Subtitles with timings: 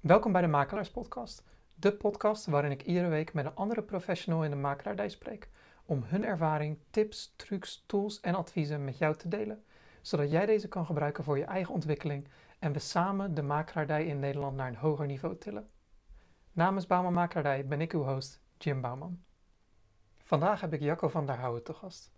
[0.00, 1.44] Welkom bij de Makelaars Podcast,
[1.74, 5.48] de podcast waarin ik iedere week met een andere professional in de makelaardij spreek
[5.84, 9.64] om hun ervaring, tips, trucs, tools en adviezen met jou te delen,
[10.00, 14.18] zodat jij deze kan gebruiken voor je eigen ontwikkeling en we samen de makelaardij in
[14.18, 15.68] Nederland naar een hoger niveau tillen.
[16.52, 19.22] Namens Bouwman Makelaardij ben ik uw host, Jim Bouwman.
[20.22, 22.12] Vandaag heb ik Jacco van der Houwen te gast.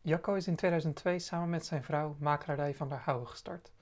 [0.00, 3.72] Jacco is in 2002 samen met zijn vrouw Makelaardij van der Houwen gestart.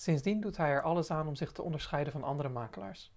[0.00, 3.12] Sindsdien doet hij er alles aan om zich te onderscheiden van andere makelaars.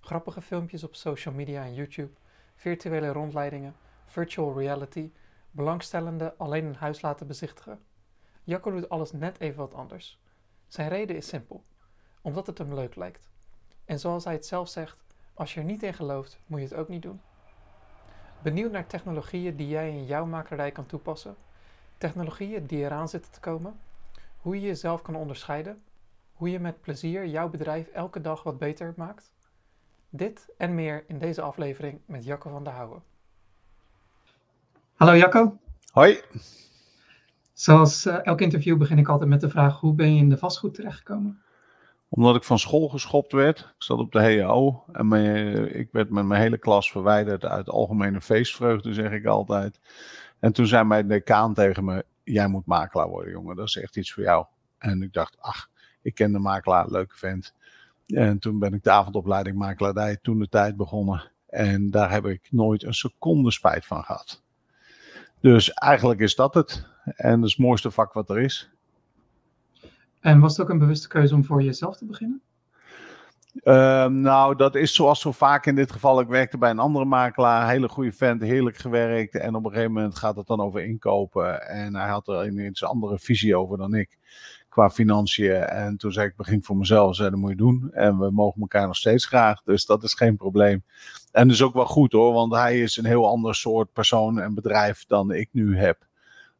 [0.00, 2.12] Grappige filmpjes op social media en YouTube,
[2.54, 3.76] virtuele rondleidingen,
[4.06, 5.12] virtual reality,
[5.50, 7.80] belangstellenden alleen een huis laten bezichtigen.
[8.44, 10.20] Jacco doet alles net even wat anders.
[10.66, 11.64] Zijn reden is simpel,
[12.22, 13.30] omdat het hem leuk lijkt.
[13.84, 14.96] En zoals hij het zelf zegt,
[15.34, 17.20] als je er niet in gelooft, moet je het ook niet doen.
[18.42, 21.36] Benieuwd naar technologieën die jij in jouw makelaardij kan toepassen?
[21.98, 23.80] Technologieën die eraan zitten te komen?
[24.36, 25.82] Hoe je jezelf kan onderscheiden?
[26.42, 29.32] Hoe je met plezier jouw bedrijf elke dag wat beter maakt?
[30.10, 33.02] Dit en meer in deze aflevering met Jacco van der Houwen.
[34.94, 35.58] Hallo Jacco.
[35.92, 36.20] Hoi.
[37.52, 40.38] Zoals uh, elk interview begin ik altijd met de vraag: hoe ben je in de
[40.38, 41.42] vastgoed terechtgekomen?
[42.08, 43.58] Omdat ik van school geschopt werd.
[43.58, 47.68] Ik zat op de HAO en mijn, ik werd met mijn hele klas verwijderd uit
[47.68, 49.80] algemene feestvreugde, zeg ik altijd.
[50.38, 53.56] En toen zei mijn decaan tegen me: Jij moet makelaar worden, jongen.
[53.56, 54.46] Dat is echt iets voor jou.
[54.78, 55.70] En ik dacht: Ach,
[56.02, 57.54] ik ken de makelaar, leuke vent.
[58.06, 61.30] En toen ben ik de avondopleiding makelaardij toen de tijd begonnen.
[61.48, 64.42] En daar heb ik nooit een seconde spijt van gehad.
[65.40, 66.86] Dus eigenlijk is dat het.
[67.04, 68.70] En dat is het mooiste vak wat er is.
[70.20, 72.42] En was het ook een bewuste keuze om voor jezelf te beginnen?
[73.54, 76.20] Uh, nou, dat is zoals zo vaak in dit geval.
[76.20, 79.34] Ik werkte bij een andere makelaar, hele goede vent, heerlijk gewerkt.
[79.34, 81.68] En op een gegeven moment gaat het dan over inkopen.
[81.68, 84.18] En hij had er een iets andere visie over dan ik
[84.72, 85.54] qua financiën.
[85.54, 87.90] En toen zei ik, begin voor mezelf, zei, dat moet je doen.
[87.92, 90.84] En we mogen elkaar nog steeds graag, dus dat is geen probleem.
[91.32, 94.40] En dat is ook wel goed hoor, want hij is een heel ander soort persoon
[94.40, 96.06] en bedrijf dan ik nu heb.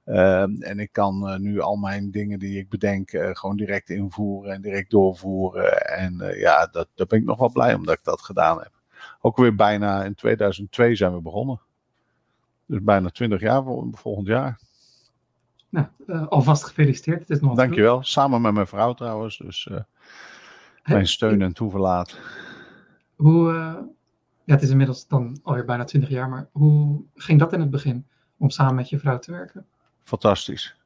[0.07, 3.91] Uh, en ik kan uh, nu al mijn dingen die ik bedenk uh, gewoon direct
[3.91, 5.87] invoeren en direct doorvoeren.
[5.87, 8.73] En eh, ja, dat, daar ben ik nog wel blij omdat ik dat gedaan heb.
[9.21, 11.61] Ook weer bijna in 2002 zijn we begonnen.
[12.67, 13.63] Dus bijna 20 jaar
[13.93, 14.59] volgend jaar.
[15.73, 17.21] Nou, uh, alvast gefeliciteerd.
[17.21, 17.93] Het is nog Dankjewel.
[17.93, 18.07] Vroeg.
[18.07, 19.39] Samen met mijn vrouw trouwens.
[19.39, 19.79] Dus uh,
[20.85, 22.19] mijn steun en toeverlaat.
[23.17, 23.75] Hoe, uh,
[24.45, 27.71] ja, het is inmiddels dan alweer bijna 20 jaar, maar hoe ging dat in het
[27.71, 28.07] begin
[28.39, 29.67] om samen met je vrouw te werken?
[30.03, 30.77] Fantastisch.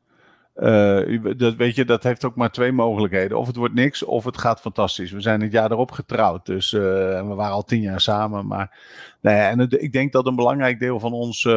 [1.36, 3.38] dat, weet je, dat heeft ook maar twee mogelijkheden.
[3.38, 5.10] Of het wordt niks, of het gaat fantastisch.
[5.10, 8.46] We zijn het jaar erop getrouwd, dus we waren al tien jaar samen.
[8.46, 8.78] Maar
[9.20, 11.48] nou ja, en het, ik denk dat een belangrijk deel van ons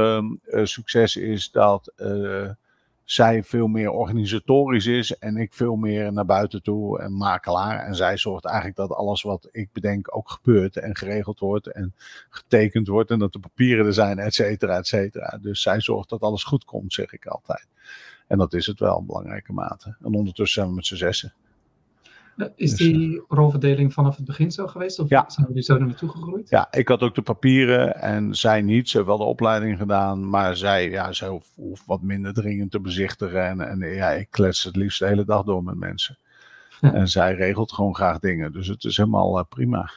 [0.64, 1.94] succes is dat
[3.12, 7.86] zij veel meer organisatorisch is en ik veel meer naar buiten toe en makelaar.
[7.86, 11.94] En zij zorgt eigenlijk dat alles wat ik bedenk ook gebeurt en geregeld wordt en
[12.30, 15.38] getekend wordt en dat de papieren er zijn, et cetera, et cetera.
[15.42, 17.68] Dus zij zorgt dat alles goed komt, zeg ik altijd.
[18.28, 19.96] En dat is het wel, belangrijke mate.
[20.00, 21.34] En ondertussen zijn we met z'n zessen.
[22.56, 25.00] Is die rolverdeling vanaf het begin zo geweest?
[25.00, 25.26] Of ja.
[25.28, 26.50] zijn jullie zo naartoe gegroeid?
[26.50, 28.90] Ja, ik had ook de papieren en zij niet.
[28.90, 32.72] Ze heeft wel de opleiding gedaan, maar zij, ja, zij hoeft, hoeft wat minder dringend
[32.72, 33.48] te bezichtigen.
[33.48, 36.18] En, en ja, ik klets het liefst de hele dag door met mensen.
[36.82, 38.52] en zij regelt gewoon graag dingen.
[38.52, 39.92] Dus het is helemaal uh, prima.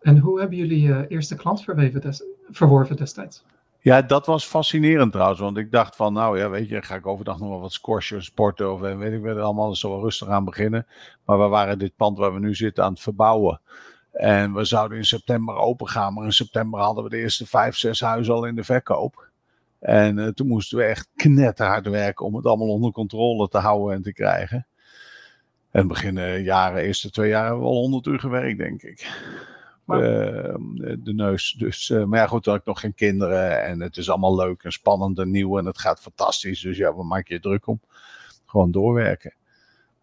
[0.00, 1.66] En hoe hebben jullie je uh, eerste klant
[2.02, 3.44] des verworven destijds?
[3.88, 5.40] Ja, dat was fascinerend trouwens.
[5.40, 8.22] Want ik dacht van, nou ja, weet je, ga ik overdag nog wel wat squashen,
[8.22, 9.74] sporten of weet ik wat allemaal.
[9.74, 10.86] Zo rustig aan beginnen.
[11.24, 13.60] Maar we waren dit pand waar we nu zitten aan het verbouwen.
[14.12, 16.14] En we zouden in september open gaan.
[16.14, 19.28] Maar in september hadden we de eerste vijf, zes huizen al in de verkoop.
[19.78, 23.96] En uh, toen moesten we echt knetterhard werken om het allemaal onder controle te houden
[23.96, 24.66] en te krijgen.
[25.70, 29.06] En begin jaren, eerste twee jaar hebben we al honderd uur gewerkt, denk ik.
[29.88, 30.54] Uh,
[30.98, 31.52] de neus.
[31.58, 33.62] Dus, uh, maar ja, goed, dan heb ik nog geen kinderen.
[33.62, 35.58] En het is allemaal leuk en spannend en nieuw.
[35.58, 36.60] En het gaat fantastisch.
[36.60, 37.80] Dus ja, waar maak je je druk om?
[38.46, 39.34] Gewoon doorwerken.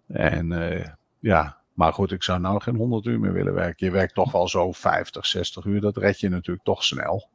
[0.07, 0.85] En uh,
[1.19, 3.85] ja, maar goed, ik zou nou geen 100 uur meer willen werken.
[3.85, 5.81] Je werkt toch wel zo 50, 60 uur.
[5.81, 7.29] Dat red je natuurlijk toch snel.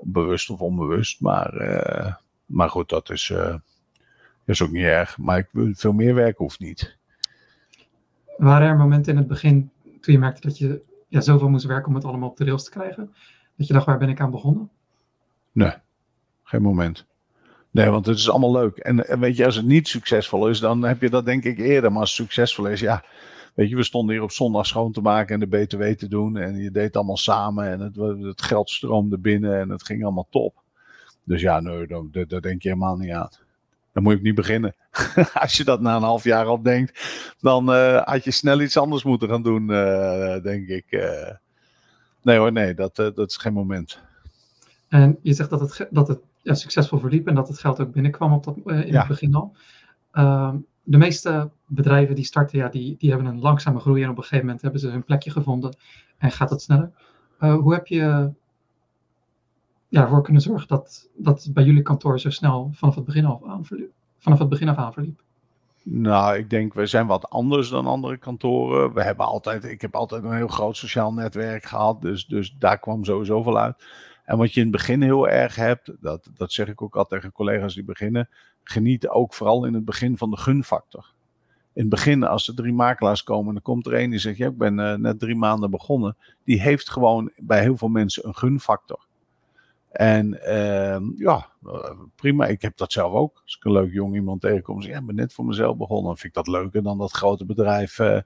[0.00, 1.20] Bewust of onbewust.
[1.20, 1.52] Maar,
[2.46, 3.32] maar goed, dat is,
[4.44, 5.18] is ook niet erg.
[5.18, 6.98] Maar ik wil veel meer werken hoeft niet.
[8.36, 9.70] Waren er momenten in het begin
[10.00, 10.82] toen je merkte dat je
[11.16, 13.14] ja, zoveel moest werken om het allemaal op de rails te krijgen.
[13.56, 14.70] Dat je dacht, waar ben ik aan begonnen?
[15.52, 15.72] Nee,
[16.42, 17.06] geen moment.
[17.70, 18.76] Nee, want het is allemaal leuk.
[18.76, 21.58] En, en, weet je, als het niet succesvol is, dan heb je dat denk ik
[21.58, 21.92] eerder.
[21.92, 23.04] Maar als het succesvol is, ja.
[23.54, 26.36] Weet je, we stonden hier op zondag schoon te maken en de BTW te doen.
[26.36, 27.96] En je deed het allemaal samen en het,
[28.26, 30.62] het geld stroomde binnen en het ging allemaal top.
[31.24, 33.28] Dus ja, nee, daar, daar denk je helemaal niet aan.
[33.96, 34.74] Dan moet je niet beginnen.
[35.42, 37.00] Als je dat na een half jaar al denkt,
[37.40, 40.84] dan uh, had je snel iets anders moeten gaan doen, uh, denk ik.
[40.88, 41.30] Uh,
[42.22, 44.00] nee hoor, nee, dat, dat is geen moment.
[44.88, 47.92] En je zegt dat het, dat het ja, succesvol verliep en dat het geld ook
[47.92, 48.98] binnenkwam op dat, in ja.
[48.98, 49.56] het begin al.
[50.12, 54.16] Ehm, de meeste bedrijven die starten, ja, die, die hebben een langzame groei en op
[54.16, 55.76] een gegeven moment hebben ze hun plekje gevonden
[56.18, 56.90] en gaat het sneller.
[57.38, 58.30] hoe heb je
[59.96, 63.44] ja, ervoor kunnen zorgen dat, dat bij jullie kantoor zo snel vanaf het begin af
[63.44, 63.90] aan verliep?
[64.18, 65.20] Vanaf het begin af aan verliep?
[65.82, 68.92] Nou, ik denk, we zijn wat anders dan andere kantoren.
[68.92, 72.78] We hebben altijd, ik heb altijd een heel groot sociaal netwerk gehad, dus, dus daar
[72.78, 73.84] kwam sowieso veel uit.
[74.24, 77.20] En wat je in het begin heel erg hebt, dat, dat zeg ik ook altijd
[77.20, 78.28] tegen collega's die beginnen,
[78.62, 81.12] geniet ook vooral in het begin van de gunfactor.
[81.72, 84.46] In het begin, als er drie makelaars komen, dan komt er één die zegt, ja,
[84.46, 86.16] ik ben uh, net drie maanden begonnen.
[86.44, 89.05] Die heeft gewoon bij heel veel mensen een gunfactor.
[89.96, 91.48] En uh, ja,
[92.14, 92.46] prima.
[92.46, 93.40] Ik heb dat zelf ook.
[93.44, 96.16] Als ik een leuk jong iemand tegenkom, zeg ja, ik ben net voor mezelf begonnen.
[96.16, 98.20] Vind ik dat leuker dan dat grote bedrijf uh,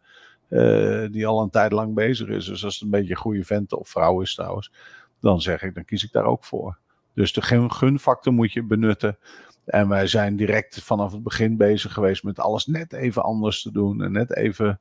[0.49, 2.45] uh, die al een tijd lang bezig is.
[2.45, 4.73] Dus als het een beetje een goede vent of vrouw is trouwens,
[5.21, 6.79] dan zeg ik, dan kies ik daar ook voor.
[7.15, 9.19] Dus de gunfactor moet je benutten.
[9.65, 13.73] En wij zijn direct vanaf het begin bezig geweest met alles net even anders te
[13.73, 14.03] doen.
[14.03, 14.81] En net even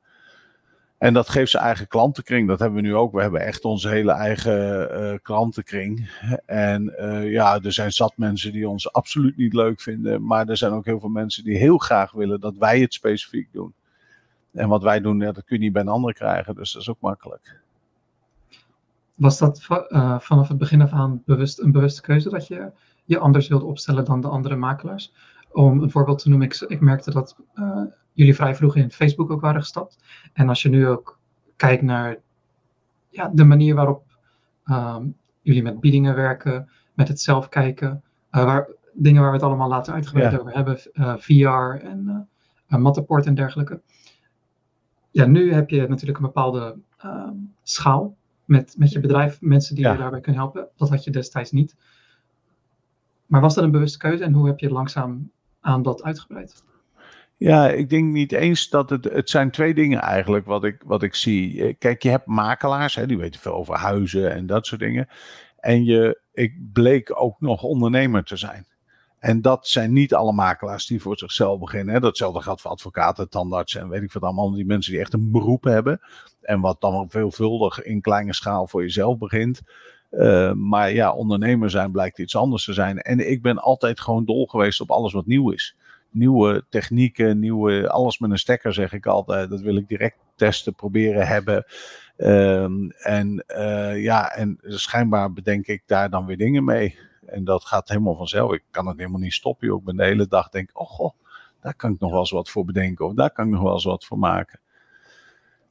[0.99, 2.47] en dat geeft zijn eigen klantenkring.
[2.47, 3.13] Dat hebben we nu ook.
[3.13, 6.09] We hebben echt onze hele eigen uh, klantenkring.
[6.45, 10.25] En uh, ja, er zijn zat mensen die ons absoluut niet leuk vinden.
[10.25, 13.47] Maar er zijn ook heel veel mensen die heel graag willen dat wij het specifiek
[13.51, 13.73] doen.
[14.53, 16.55] En wat wij doen, dat kun je niet bij een ander krijgen.
[16.55, 17.61] Dus dat is ook makkelijk.
[19.15, 22.71] Was dat uh, vanaf het begin af aan bewust, een bewuste keuze dat je
[23.05, 25.13] je anders wilde opstellen dan de andere makelaars?
[25.51, 27.35] Om een voorbeeld te noemen, ik, ik merkte dat
[28.19, 29.97] jullie vrij vroeg in Facebook ook waren gestapt.
[30.33, 31.19] En als je nu ook
[31.55, 32.17] kijkt naar
[33.09, 34.03] ja, de manier waarop
[34.65, 39.45] um, jullie met biedingen werken, met het zelf kijken, uh, waar, dingen waar we het
[39.45, 40.37] allemaal later uitgebreid ja.
[40.37, 42.27] over hebben, uh, VR en
[42.69, 43.81] uh, Matterport en dergelijke.
[45.11, 47.29] Ja, nu heb je natuurlijk een bepaalde uh,
[47.63, 48.15] schaal
[48.45, 49.91] met, met je bedrijf, mensen die ja.
[49.91, 50.67] je daarbij kunnen helpen.
[50.75, 51.75] Dat had je destijds niet.
[53.25, 56.63] Maar was dat een bewuste keuze en hoe heb je langzaam aan dat uitgebreid?
[57.39, 59.03] Ja, ik denk niet eens dat het.
[59.03, 61.63] Het zijn twee dingen eigenlijk wat ik, wat ik zie.
[61.63, 65.07] Eh, kijk, je hebt makelaars, hè, die weten veel over huizen en dat soort dingen.
[65.59, 68.67] En je, ik bleek ook nog ondernemer te zijn.
[69.19, 71.93] En dat zijn niet alle makelaars die voor zichzelf beginnen.
[71.93, 71.99] Hè.
[71.99, 74.51] Datzelfde geldt voor advocaten, tandartsen en weet ik wat allemaal.
[74.51, 75.99] Die mensen die echt een beroep hebben.
[76.41, 79.61] En wat dan veelvuldig in kleine schaal voor jezelf begint.
[80.11, 82.97] Uh, maar ja, ondernemer zijn blijkt iets anders te zijn.
[82.97, 85.75] En ik ben altijd gewoon dol geweest op alles wat nieuw is
[86.09, 89.49] nieuwe technieken, nieuwe, alles met een stekker zeg ik altijd.
[89.49, 91.65] Dat wil ik direct testen, proberen hebben.
[92.17, 96.97] Um, en uh, ja, en schijnbaar bedenk ik daar dan weer dingen mee.
[97.25, 98.53] En dat gaat helemaal vanzelf.
[98.53, 99.75] Ik kan het helemaal niet stoppen.
[99.75, 101.13] Ik ben de hele dag denk, oh goh,
[101.61, 103.05] daar kan ik nog wel eens wat voor bedenken.
[103.05, 104.59] Of daar kan ik nog wel eens wat voor maken.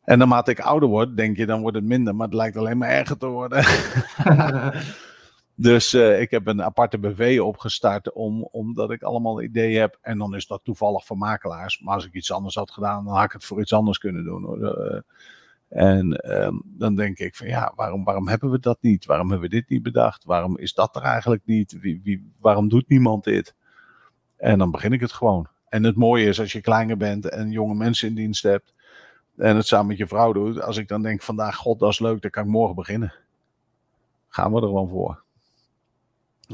[0.04, 2.14] En naarmate ik ouder word, denk je, dan wordt het minder.
[2.14, 3.64] Maar het lijkt alleen maar erger te worden.
[5.60, 9.98] Dus uh, ik heb een aparte BV opgestart om, omdat ik allemaal ideeën heb.
[10.00, 11.80] En dan is dat toevallig voor makelaars.
[11.80, 14.24] Maar als ik iets anders had gedaan, dan had ik het voor iets anders kunnen
[14.24, 14.58] doen.
[14.60, 15.00] Uh,
[15.68, 19.06] en um, dan denk ik van ja, waarom, waarom hebben we dat niet?
[19.06, 20.24] Waarom hebben we dit niet bedacht?
[20.24, 21.80] Waarom is dat er eigenlijk niet?
[21.80, 23.54] Wie, wie, waarom doet niemand dit?
[24.36, 25.48] En dan begin ik het gewoon.
[25.68, 28.74] En het mooie is als je kleiner bent en jonge mensen in dienst hebt.
[29.36, 30.60] En het samen met je vrouw doet.
[30.60, 33.14] Als ik dan denk vandaag, god dat is leuk, dan kan ik morgen beginnen.
[34.28, 35.26] Gaan we er gewoon voor.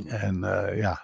[0.06, 1.02] En uh, ja,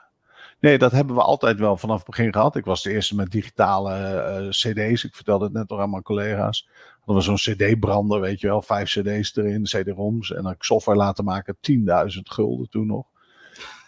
[0.61, 2.57] nee, dat hebben we altijd wel vanaf het begin gehad.
[2.57, 3.95] Ik was de eerste met digitale
[4.43, 5.05] uh, CD's.
[5.05, 6.69] Ik vertelde het net nog aan mijn collega's.
[7.05, 10.33] Dat was zo'n CD-brander, weet je wel, vijf CD's erin, CD-ROMs.
[10.33, 11.83] En dan ik software laten maken, 10.000
[12.23, 13.07] gulden toen nog.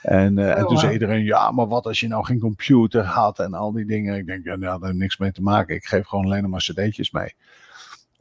[0.02, 3.04] En, uh, oh, en toen zei iedereen, ja, maar wat als je nou geen computer
[3.04, 4.16] had en al die dingen.
[4.16, 5.75] Ik denk, ja, nou, daar heeft niks mee te maken.
[5.75, 7.35] Ik geef gewoon alleen maar cd'tjes mee.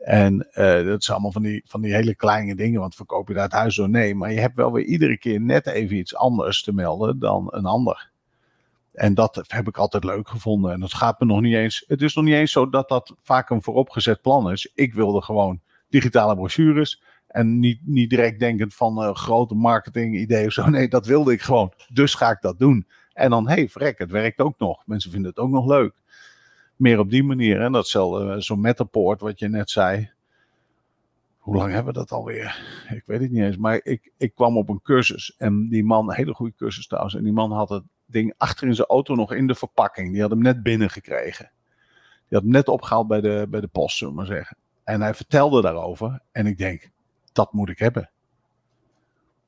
[0.02, 3.34] En uh, dat zijn allemaal van die, van die hele kleine dingen, want verkoop je
[3.34, 3.90] daar het huis door?
[3.90, 7.48] Nee, maar je hebt wel weer iedere keer net even iets anders te melden dan
[7.50, 8.10] een ander.
[8.94, 10.72] En dat heb ik altijd leuk gevonden.
[10.72, 11.84] En dat gaat me nog niet eens.
[11.88, 14.72] Het is nog niet eens zo dat dat vaak een vooropgezet plan is.
[14.76, 17.04] Ik wilde gewoon digitale brochures.
[17.28, 20.70] En niet, niet direct denkend van uh, grote marketing ideeën of zo.
[20.70, 21.74] Nee, dat wilde ik gewoon.
[21.94, 22.88] Dus ga ik dat doen.
[23.14, 24.82] En dan, hé, hey, vrek, het werkt ook nog.
[24.86, 25.94] Mensen vinden het ook nog leuk
[26.82, 27.62] meer op die manier.
[27.62, 30.12] En datzelfde, eh, zo'n Metapoort, wat je net zei.
[31.38, 32.62] Hoe lang hebben we dat alweer?
[32.90, 33.58] Ik weet het niet eens.
[33.58, 35.36] Maar ik, ik kwam op een cursus.
[35.38, 37.16] En die man, een hele goede cursus trouwens.
[37.16, 40.12] En die man had het ding achter in zijn auto nog in de verpakking.
[40.12, 41.52] Die had hem net binnengekregen.
[42.28, 44.58] Die had hem net opgehaald bij de, bij de post, zullen we maar zeggen.
[44.84, 46.20] En hij vertelde daarover.
[46.32, 46.90] En ik denk,
[47.32, 48.10] dat moet ik hebben.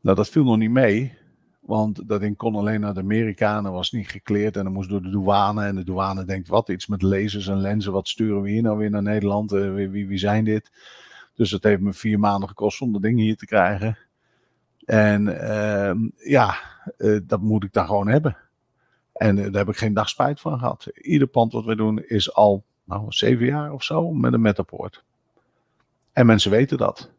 [0.01, 1.17] Nou, dat viel nog niet mee.
[1.65, 5.01] Want dat ding kon alleen naar de Amerikanen, was niet gekleerd en dan moest door
[5.01, 5.65] de douane.
[5.65, 8.77] En de douane denkt, wat, iets met lasers en lenzen, wat sturen we hier nou
[8.77, 9.53] weer naar Nederland?
[9.53, 10.71] Uh, wie, wie zijn dit?
[11.35, 13.97] Dus het heeft me vier maanden gekost om dat ding hier te krijgen.
[14.85, 15.93] En uh,
[16.29, 16.55] ja,
[16.97, 18.37] uh, dat moet ik dan gewoon hebben.
[19.13, 20.87] En daar heb ik geen dag spijt van gehad.
[20.93, 25.03] Ieder pand wat we doen is al nou, zeven jaar of zo met een metapoort.
[26.13, 27.11] En mensen weten dat.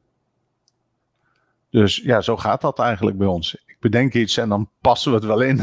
[1.71, 3.64] Dus ja, zo gaat dat eigenlijk bij ons.
[3.85, 5.61] Bedenk iets en dan passen we het wel in.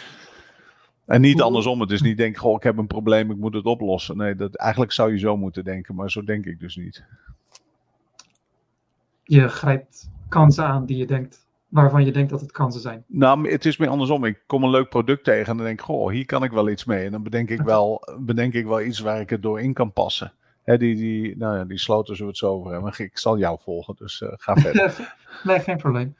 [1.14, 1.80] en niet andersom.
[1.80, 4.16] Het is niet denk, goh, ik heb een probleem, ik moet het oplossen.
[4.16, 7.04] Nee, dat, eigenlijk zou je zo moeten denken, maar zo denk ik dus niet.
[9.24, 13.04] Je grijpt kansen aan die je denkt, waarvan je denkt dat het kansen zijn.
[13.06, 14.24] Nou, het is meer andersom.
[14.24, 16.68] Ik kom een leuk product tegen en dan denk ik, goh, hier kan ik wel
[16.68, 17.04] iets mee.
[17.04, 19.92] En dan bedenk ik wel, bedenk ik wel iets waar ik het door in kan
[19.92, 20.32] passen.
[20.64, 22.92] Die, die, nou ja, die sloten zullen we het zo over hebben.
[22.96, 25.16] Ik zal jou volgen, dus uh, ga verder.
[25.44, 26.14] nee, geen probleem.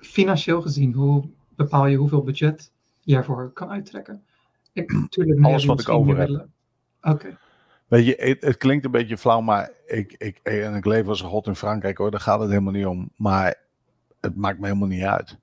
[0.00, 4.24] Financieel gezien, hoe bepaal je hoeveel budget je ervoor kan uittrekken?
[4.72, 6.46] Ik, natuurlijk, Alles wat ik over heb.
[7.02, 7.38] Oké.
[7.86, 11.22] Weet je, het, het, klinkt een beetje flauw, maar ik, ik, en ik leef als
[11.22, 13.10] een god in Frankrijk hoor, daar gaat het helemaal niet om.
[13.16, 13.54] Maar
[14.20, 15.38] het maakt me helemaal niet uit.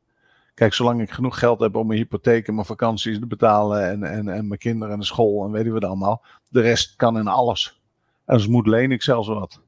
[0.54, 4.04] Kijk, zolang ik genoeg geld heb om mijn hypotheek en mijn vakanties te betalen en,
[4.04, 6.24] en, en mijn kinderen en de school en weet je wat allemaal.
[6.50, 7.82] De rest kan in alles.
[8.26, 9.62] En als moet leen ik zelfs wat.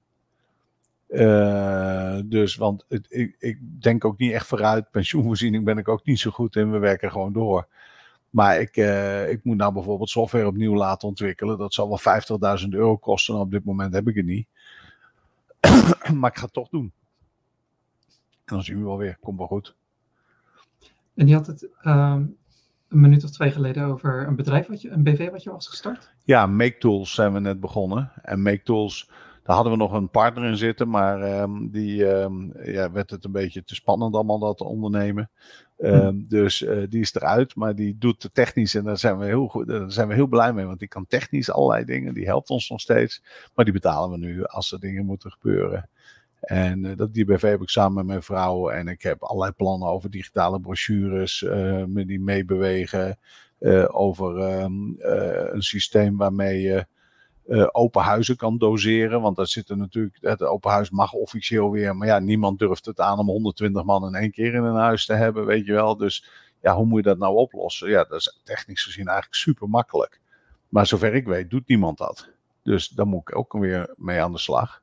[1.10, 4.92] Uh, dus, want het, ik, ik denk ook niet echt vooruit.
[4.92, 6.72] Pensioenvoorziening ben ik ook niet zo goed in.
[6.72, 7.68] We werken gewoon door.
[8.30, 11.58] Maar ik, uh, ik moet nou bijvoorbeeld software opnieuw laten ontwikkelen.
[11.58, 13.36] Dat zal wel 50.000 euro kosten.
[13.36, 14.48] op dit moment heb ik het niet.
[16.20, 16.92] maar ik ga het toch doen.
[18.46, 19.18] En dan zien we wel weer.
[19.22, 19.76] Komt wel goed.
[21.16, 22.38] En je had het um,
[22.90, 25.68] een minuut of twee geleden over een bedrijf, wat je, een BV wat je was
[25.68, 26.12] gestart?
[26.24, 28.12] Ja, Make Tools zijn we net begonnen.
[28.22, 29.10] En Make Tools,
[29.50, 33.26] daar hadden we nog een partner in zitten, maar um, die um, ja, werd het
[33.26, 35.30] een beetje te spannend allemaal dat te ondernemen.
[35.78, 39.26] Um, Dus uh, die is eruit, maar die doet de technisch en daar zijn we
[39.26, 42.26] heel goed, daar zijn we heel blij mee, want die kan technisch allerlei dingen, die
[42.26, 43.24] helpt ons nog steeds,
[43.56, 45.90] maar die betalen we nu als er dingen moeten gebeuren.
[46.40, 48.70] En uh, dat, die BV heb ik samen met mijn vrouw.
[48.70, 53.18] En ik heb allerlei plannen over digitale brochures uh, die meebewegen.
[53.88, 56.86] Over um, een systeem waarmee je
[57.72, 59.22] open huizen kan doseren.
[59.22, 61.96] Want daar zitten natuurlijk, het open huis mag officieel weer.
[61.96, 65.06] Maar ja, niemand durft het aan om 120 man in één keer in een huis
[65.06, 65.98] te hebben, weet je wel.
[65.98, 66.26] Dus
[66.62, 67.90] ja, hoe moet je dat nou oplossen?
[67.90, 70.20] Ja, dat is technisch gezien eigenlijk super makkelijk.
[70.70, 72.30] Maar zover ik weet, doet niemand dat.
[72.64, 74.82] Dus daar moet ik ook weer mee aan de slag.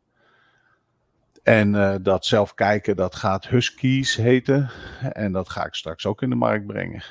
[1.43, 4.71] En uh, dat zelf kijken, dat gaat Huskies heten.
[5.13, 7.05] En dat ga ik straks ook in de markt brengen.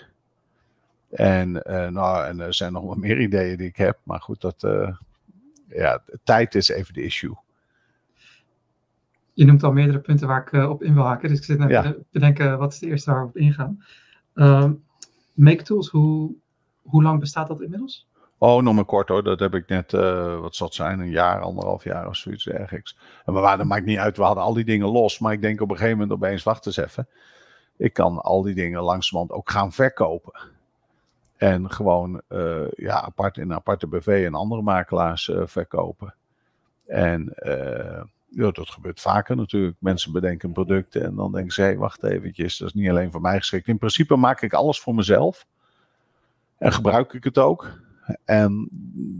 [1.10, 4.00] En, uh, nou, en er zijn nog wel meer ideeën die ik heb.
[4.04, 4.96] Maar goed, dat, uh,
[5.68, 7.36] ja, tijd is even de issue.
[9.34, 11.30] Je noemt al meerdere punten waar ik op in wil haken.
[11.30, 11.82] Dus ik zit net ja.
[11.82, 13.84] te bedenken, wat is de eerste waar we op ingaan?
[14.34, 14.84] Um,
[15.34, 16.34] Make Tools, hoe,
[16.82, 18.08] hoe lang bestaat dat inmiddels?
[18.38, 19.24] Oh, nog maar kort hoor.
[19.24, 22.44] Dat heb ik net, uh, wat zal het zijn, een jaar, anderhalf jaar of zoiets
[22.44, 22.98] dergelijks.
[23.26, 25.20] En we waren, dat maakt niet uit, we hadden al die dingen los.
[25.20, 27.08] Maar ik denk op een gegeven moment opeens, wacht eens even.
[27.78, 30.34] Ik kan al die dingen langzamerhand ook gaan verkopen.
[31.38, 36.16] En gewoon uh, ja, apart in een aparte BV en andere makelaars uh, verkopen.
[36.86, 37.34] En
[38.30, 39.76] ja, dat gebeurt vaker natuurlijk.
[39.80, 43.38] Mensen bedenken producten en dan denken ze, wacht eventjes, dat is niet alleen voor mij
[43.38, 43.68] geschikt.
[43.68, 45.46] In principe maak ik alles voor mezelf.
[46.58, 47.80] En gebruik ik het ook.
[48.26, 48.70] En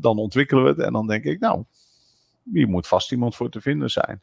[0.02, 1.64] dan ontwikkelen we het en dan denk ik, nou,
[2.54, 4.22] hier moet vast iemand voor te vinden zijn.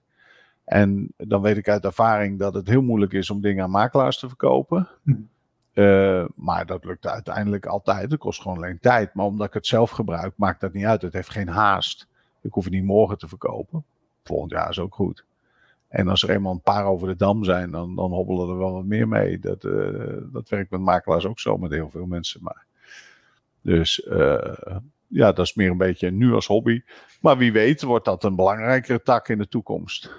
[0.65, 4.19] En dan weet ik uit ervaring dat het heel moeilijk is om dingen aan makelaars
[4.19, 4.89] te verkopen.
[5.75, 8.11] Uh, maar dat lukt uiteindelijk altijd.
[8.11, 9.15] Het kost gewoon alleen tijd.
[9.15, 11.03] Maar omdat ik het zelf gebruik, maakt dat niet uit.
[11.03, 12.07] Het heeft geen haast.
[12.43, 13.85] Ik hoef het niet morgen te verkopen.
[14.25, 15.25] Volgend jaar is ook goed.
[15.89, 18.73] En als er eenmaal een paar over de dam zijn, dan, dan hobbelen er wel
[18.73, 19.39] wat meer mee.
[19.39, 22.43] Dat, uh, dat werkt met makelaars ook zo, met heel veel mensen.
[22.43, 22.65] Maar
[23.61, 24.55] dus uh,
[25.07, 26.83] ja, dat is meer een beetje nu als hobby.
[27.21, 30.11] Maar wie weet wordt dat een belangrijkere tak in de toekomst.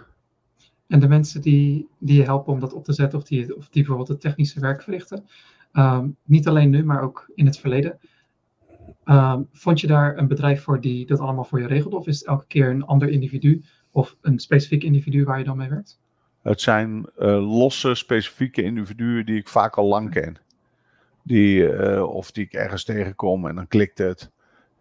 [0.94, 3.70] En de mensen die, die je helpen om dat op te zetten, of die, of
[3.70, 5.26] die bijvoorbeeld het technische werk verrichten,
[5.74, 8.00] um, niet alleen nu, maar ook in het verleden.
[9.06, 11.94] Um, vond je daar een bedrijf voor die dat allemaal voor je regelt?
[11.94, 15.58] Of is het elke keer een ander individu of een specifiek individu waar je dan
[15.58, 16.00] mee werkt?
[16.42, 20.38] Het zijn uh, losse, specifieke individuen die ik vaak al lang ken.
[21.24, 24.32] Die, uh, of die ik ergens tegenkom en dan klikt het.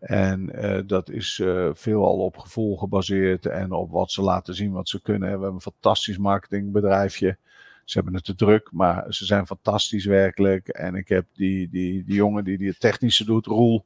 [0.02, 4.72] En uh, dat is uh, veelal op gevoel gebaseerd en op wat ze laten zien
[4.72, 5.22] wat ze kunnen.
[5.22, 7.36] We hebben een fantastisch marketingbedrijfje.
[7.84, 10.68] Ze hebben het te druk, maar ze zijn fantastisch werkelijk.
[10.68, 13.84] En ik heb die, die, die jongen die, die het technische doet, Roel.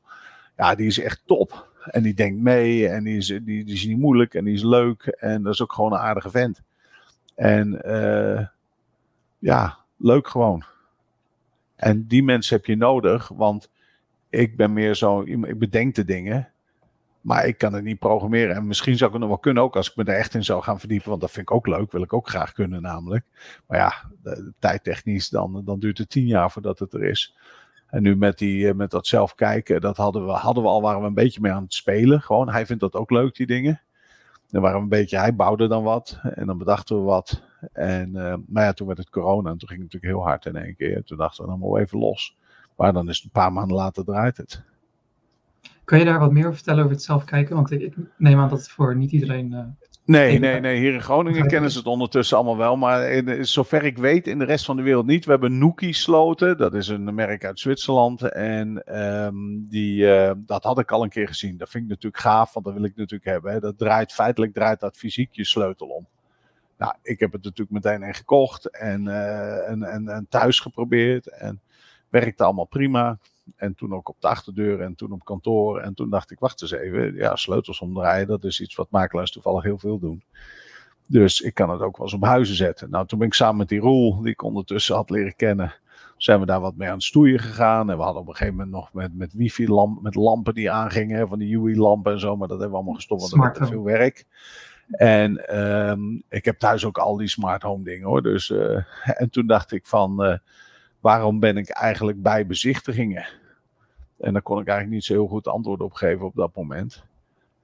[0.56, 1.74] Ja, die is echt top.
[1.90, 4.62] En die denkt mee en die is, die, die is niet moeilijk en die is
[4.62, 5.06] leuk.
[5.06, 6.62] En dat is ook gewoon een aardige vent.
[7.34, 8.46] En uh,
[9.38, 10.64] ja, leuk gewoon.
[11.76, 13.70] En die mensen heb je nodig, want
[14.36, 16.48] ik ben meer zo, ik bedenk de dingen,
[17.20, 18.56] maar ik kan het niet programmeren.
[18.56, 20.44] En misschien zou ik het nog wel kunnen ook als ik me er echt in
[20.44, 23.24] zou gaan verdiepen, want dat vind ik ook leuk, wil ik ook graag kunnen namelijk.
[23.66, 23.94] Maar ja,
[24.58, 27.36] tijdtechnisch, dan, dan duurt het tien jaar voordat het er is.
[27.86, 30.82] En nu met, die, eh, met dat zelf kijken, dat hadden we, hadden we al,
[30.82, 32.20] waren we een beetje mee aan het spelen.
[32.20, 33.80] Gewoon, hij vindt dat ook leuk, die dingen.
[34.48, 37.42] Dan waren we een beetje, hij bouwde dan wat en dan bedachten we wat.
[37.72, 40.46] En, uh, maar ja, toen werd het corona en toen ging het natuurlijk heel hard
[40.46, 41.04] in één keer.
[41.04, 42.36] Toen dachten we, dan maar even los.
[42.76, 44.62] Maar dan is het een paar maanden later draait het.
[45.84, 47.54] Kan je daar wat meer over vertellen over het zelf kijken?
[47.54, 50.78] Want ik, neem aan dat het voor niet iedereen uh, Nee, nee, nee.
[50.78, 52.76] Hier in Groningen kennen ze het ondertussen allemaal wel.
[52.76, 55.24] Maar in, zover ik weet, in de rest van de wereld niet.
[55.24, 56.58] We hebben Nookie sloten.
[56.58, 58.22] Dat is een merk uit Zwitserland.
[58.22, 61.56] En um, die, uh, dat had ik al een keer gezien.
[61.56, 63.52] Dat vind ik natuurlijk gaaf, want dat wil ik natuurlijk hebben.
[63.52, 63.60] Hè.
[63.60, 66.06] Dat draait, feitelijk draait dat fysiek je sleutel om.
[66.78, 71.28] Nou, ik heb het natuurlijk meteen in gekocht en, uh, en, en, en thuis geprobeerd.
[71.28, 71.60] En
[72.08, 73.18] werkte allemaal prima.
[73.56, 75.80] En toen ook op de achterdeur en toen op kantoor.
[75.80, 77.14] En toen dacht ik, wacht eens even.
[77.14, 80.22] Ja, sleutels omdraaien, dat is iets wat makelaars toevallig heel veel doen.
[81.08, 82.90] Dus ik kan het ook wel eens op huizen zetten.
[82.90, 85.74] Nou, toen ben ik samen met die Roel, die ik ondertussen had leren kennen,
[86.16, 87.90] zijn we daar wat mee aan het stoeien gegaan.
[87.90, 91.28] En we hadden op een gegeven moment nog met, met wifi-lampen, met lampen die aangingen,
[91.28, 92.36] van die UI-lampen en zo.
[92.36, 94.26] Maar dat hebben we allemaal gestopt, want dat was veel werk.
[94.90, 95.58] En
[95.90, 98.22] um, ik heb thuis ook al die smart home dingen hoor.
[98.22, 98.82] Dus, uh,
[99.20, 100.36] en toen dacht ik van, uh,
[101.00, 103.26] waarom ben ik eigenlijk bij bezichtigingen?
[104.18, 107.04] En daar kon ik eigenlijk niet zo heel goed antwoord op geven op dat moment.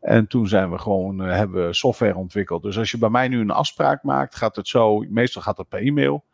[0.00, 2.62] En toen zijn we gewoon, uh, hebben software ontwikkeld.
[2.62, 5.68] Dus als je bij mij nu een afspraak maakt, gaat het zo, meestal gaat het
[5.68, 6.24] per e-mail.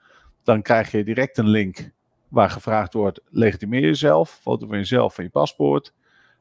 [0.43, 1.90] Dan krijg je direct een link
[2.28, 5.95] waar gevraagd wordt, legitimeer jezelf, foto van jezelf van je paspoort,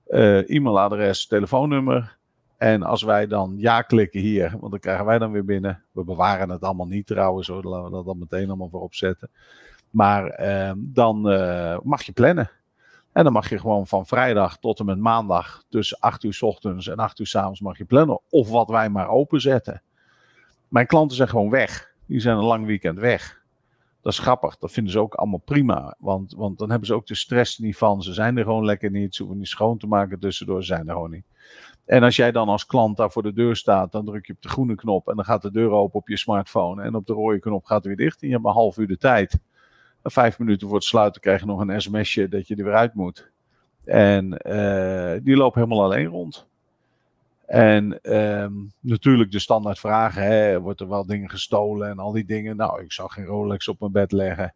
[0.08, 2.18] uh, e-mailadres, telefoonnummer.
[2.58, 5.84] En als wij dan ja klikken hier, want dan krijgen wij dan weer binnen.
[5.92, 9.30] We bewaren het allemaal niet trouwens, hoor, laten we dat dan meteen allemaal voorop zetten.
[9.98, 12.51] Maar uh, dan uh, mag je plannen.
[13.12, 16.42] En dan mag je gewoon van vrijdag tot en met maandag tussen 8 uur s
[16.42, 18.20] ochtends en 8 uur s avonds mag je plannen.
[18.30, 19.82] Of wat wij maar openzetten.
[20.68, 21.94] Mijn klanten zijn gewoon weg.
[22.06, 23.42] Die zijn een lang weekend weg.
[24.01, 24.58] Dat is grappig.
[24.58, 25.96] Dat vinden ze ook allemaal prima.
[26.00, 28.03] Want, want dan hebben ze ook de stress niet van.
[28.03, 29.16] Ze zijn er gewoon lekker niet.
[29.16, 30.62] Ze hoeven niet schoon te maken tussendoor.
[30.64, 31.25] Ze zijn er gewoon niet.
[31.86, 34.42] En als jij dan als klant daar voor de deur staat, dan druk je op
[34.42, 36.83] de groene knop en dan gaat de deur open op je smartphone.
[36.83, 38.22] En op de rode knop gaat hij weer dicht.
[38.22, 39.40] En je hebt een half uur de tijd
[40.11, 42.93] vijf minuten voor het sluiten krijg je nog een sms'je dat je er weer uit
[42.93, 43.31] moet.
[43.85, 46.48] En uh, die lopen helemaal alleen rond.
[47.46, 48.48] En uh,
[48.79, 52.55] natuurlijk de standaard vragen, hè, wordt er wel dingen gestolen en al die dingen.
[52.55, 54.53] Nou, ik zou geen Rolex op mijn bed leggen.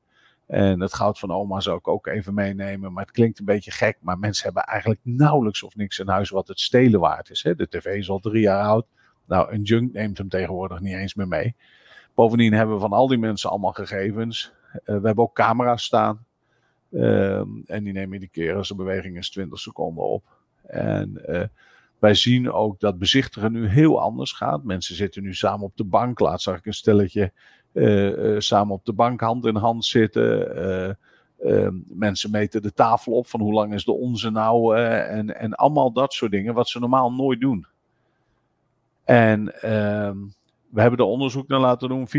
[0.47, 2.93] En het goud van oma zou ik ook even meenemen.
[2.93, 3.97] Maar het klinkt een beetje gek.
[3.99, 7.43] Maar mensen hebben eigenlijk nauwelijks of niks in huis wat het stelen waard is.
[7.43, 7.55] Hè.
[7.55, 8.85] De tv is al drie jaar oud.
[9.27, 11.55] Nou, een junk neemt hem tegenwoordig niet eens meer mee.
[12.15, 14.53] Bovendien hebben we van al die mensen allemaal gegevens.
[14.73, 16.25] Uh, we hebben ook camera's staan.
[16.89, 20.23] Uh, en die nemen iedere keer als een beweging is 20 seconden op.
[20.63, 21.43] En uh,
[21.99, 24.63] wij zien ook dat bezichtigen nu heel anders gaat.
[24.63, 26.19] Mensen zitten nu samen op de bank.
[26.19, 27.31] Laatst zag ik een stelletje
[27.73, 30.97] uh, samen op de bank hand in hand zitten.
[31.88, 34.77] mensen meten de tafel op van hoe lang is de onze nou.
[34.77, 37.65] en, en allemaal dat soort dingen wat ze normaal nooit doen.
[39.03, 40.17] En ehm,
[40.71, 42.07] we hebben er onderzoek naar laten doen.
[42.07, 42.12] 84%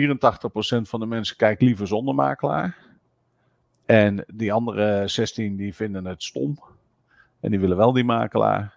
[0.89, 2.77] van de mensen kijkt liever zonder makelaar.
[3.87, 6.59] En die andere 16 die vinden het stom.
[7.41, 8.75] En die willen wel die makelaar.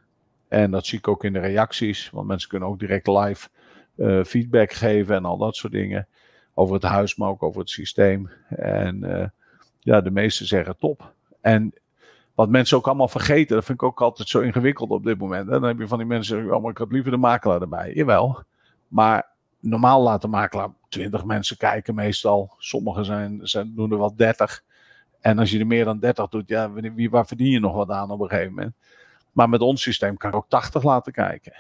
[0.48, 2.10] En dat zie ik ook in de reacties.
[2.10, 3.50] Want mensen kunnen ook direct live
[3.96, 6.08] uh, feedback geven en al dat soort dingen.
[6.54, 8.30] Over het huis, maar ook over het systeem.
[8.50, 9.26] En uh,
[9.80, 11.14] ja, de meesten zeggen top.
[11.42, 11.74] En
[12.36, 15.46] wat mensen ook allemaal vergeten, dat vind ik ook altijd zo ingewikkeld op dit moment.
[15.48, 17.94] En dan heb je van die mensen oh, maar ik had liever de makelaar erbij.
[17.94, 18.44] Jawel.
[18.88, 19.35] Maar
[19.66, 22.54] normaal laten makelaar 20 mensen kijken meestal.
[22.58, 24.64] Sommigen zijn, zijn, doen er wel 30.
[25.22, 27.90] En als je er meer dan 30 doet, ja, wie, waar verdien je nog wat
[27.90, 28.76] aan op een gegeven moment?
[29.32, 31.54] Maar met ons systeem kan ik ook 80 laten kijken.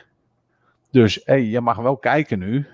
[0.91, 2.67] Dus hey, je mag wel kijken nu.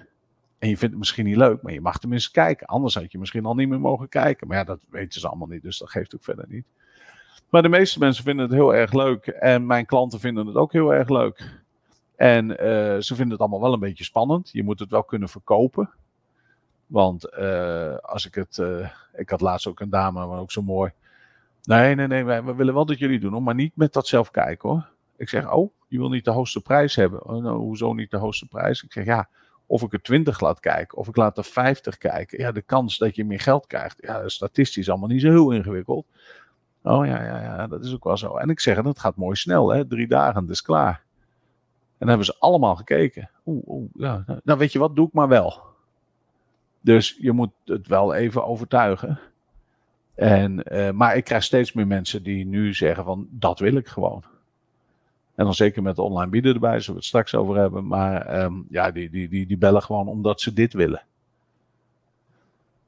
[0.59, 2.67] En je vindt het misschien niet leuk, maar je mag tenminste kijken.
[2.67, 4.47] Anders had je misschien al niet meer mogen kijken.
[4.47, 6.65] Maar ja, dat weten ze allemaal niet, dus dat geeft ook verder niet.
[7.49, 9.27] Maar de meeste mensen vinden het heel erg leuk.
[9.27, 11.60] En mijn klanten vinden het ook heel erg leuk.
[12.21, 12.57] En uh,
[12.99, 14.49] ze vinden het allemaal wel een beetje spannend.
[14.51, 15.89] Je moet het wel kunnen verkopen.
[16.85, 18.57] Want uh, als ik het.
[18.57, 20.91] Uh, ik had laatst ook een dame, maar ook zo mooi.
[21.63, 24.31] Nee, nee, nee, wij, we willen wel dat jullie doen, maar niet met dat zelf
[24.31, 24.89] kijken hoor.
[25.17, 27.25] Ik zeg, oh, je wil niet de hoogste prijs hebben.
[27.25, 28.83] Oh, nou, hoezo niet de hoogste prijs?
[28.83, 29.29] Ik zeg, ja,
[29.65, 32.39] of ik er 20 laat kijken, of ik laat er 50 kijken.
[32.39, 36.05] Ja, de kans dat je meer geld krijgt, ja, statistisch allemaal niet zo heel ingewikkeld.
[36.83, 38.37] Oh ja, ja, ja, dat is ook wel zo.
[38.37, 39.87] En ik zeg, dat gaat mooi snel, hè?
[39.87, 41.09] Drie dagen, het is klaar.
[42.01, 43.29] En dan hebben ze allemaal gekeken.
[43.45, 44.23] Oeh, oeh, ja.
[44.43, 45.61] Nou, weet je wat, doe ik maar wel.
[46.81, 49.19] Dus je moet het wel even overtuigen.
[50.15, 53.87] En, eh, maar ik krijg steeds meer mensen die nu zeggen van dat wil ik
[53.87, 54.23] gewoon.
[55.35, 57.87] En dan zeker met de online bieden erbij, zullen we het straks over hebben.
[57.87, 61.03] Maar ehm, ja, die, die, die, die bellen gewoon omdat ze dit willen.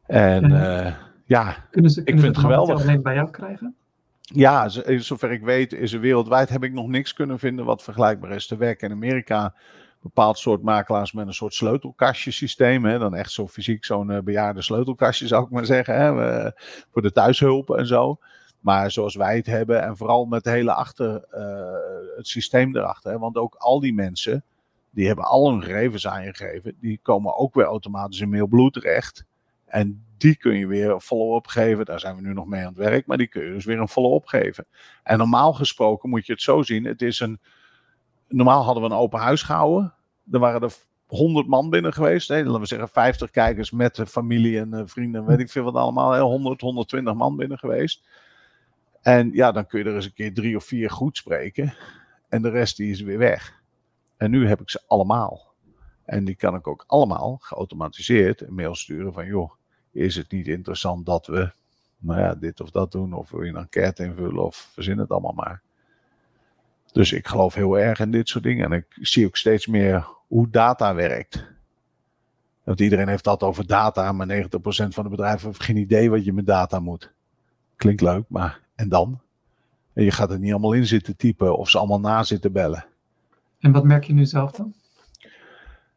[0.05, 0.95] En uh,
[1.25, 2.81] ja, kunnen ze, ik vind het geweldig.
[2.81, 3.75] alleen bij jou krijgen?
[4.23, 8.31] Ja, zover ik weet is er wereldwijd heb ik nog niks kunnen vinden wat vergelijkbaar
[8.31, 8.47] is.
[8.47, 9.55] Te werken in Amerika
[10.01, 12.85] bepaald soort makelaars met een soort sleutelkastje systeem.
[12.85, 12.99] Hè?
[12.99, 15.95] Dan echt zo fysiek zo'n uh, bejaarde sleutelkastje zou ik maar zeggen.
[15.95, 16.11] Hè?
[16.91, 18.17] voor de thuishulp en zo.
[18.59, 21.13] Maar zoals wij het hebben en vooral met het hele achter,
[22.15, 23.11] het systeem erachter.
[23.11, 23.17] Hè?
[23.17, 24.43] Want ook al die mensen,
[24.89, 26.75] die hebben al hun gegevens aangegeven.
[26.79, 29.25] Die komen ook weer automatisch in Mailblue terecht.
[29.65, 31.85] En die kun je weer een follow-up geven.
[31.85, 33.07] Daar zijn we nu nog mee aan het werk.
[33.07, 34.65] Maar die kun je dus weer een follow-up geven.
[35.03, 36.85] En normaal gesproken moet je het zo zien.
[36.85, 37.39] Het is een
[38.27, 39.93] normaal hadden we een open huis gehouden.
[40.31, 40.73] Er waren er
[41.05, 42.27] 100 man binnen geweest.
[42.27, 42.43] Hè?
[42.43, 45.75] Laten we zeggen 50 kijkers met de familie en uh, vrienden, weet ik veel wat
[45.75, 46.11] allemaal.
[46.11, 46.19] Hè?
[46.19, 48.07] 100, 120 man binnen geweest.
[49.01, 51.73] En ja, dan kun je er eens een keer drie of vier goed spreken.
[52.29, 53.61] En de rest die is weer weg.
[54.17, 55.53] En nu heb ik ze allemaal.
[56.05, 59.51] En die kan ik ook allemaal geautomatiseerd een mail sturen van joh,
[59.93, 61.51] is het niet interessant dat we
[61.97, 63.13] nou ja, dit of dat doen?
[63.13, 65.61] Of je een enquête invullen of verzin het allemaal maar.
[66.91, 68.65] Dus ik geloof heel erg in dit soort dingen.
[68.65, 71.51] En ik zie ook steeds meer hoe data werkt.
[72.63, 74.47] Want iedereen heeft dat over data, maar 90%
[74.87, 77.13] van de bedrijven heeft geen idee wat je met data moet.
[77.75, 79.21] Klinkt leuk, maar en dan?
[79.93, 82.85] En je gaat er niet allemaal in zitten typen of ze allemaal na zitten bellen.
[83.59, 84.73] En wat merk je nu zelf dan?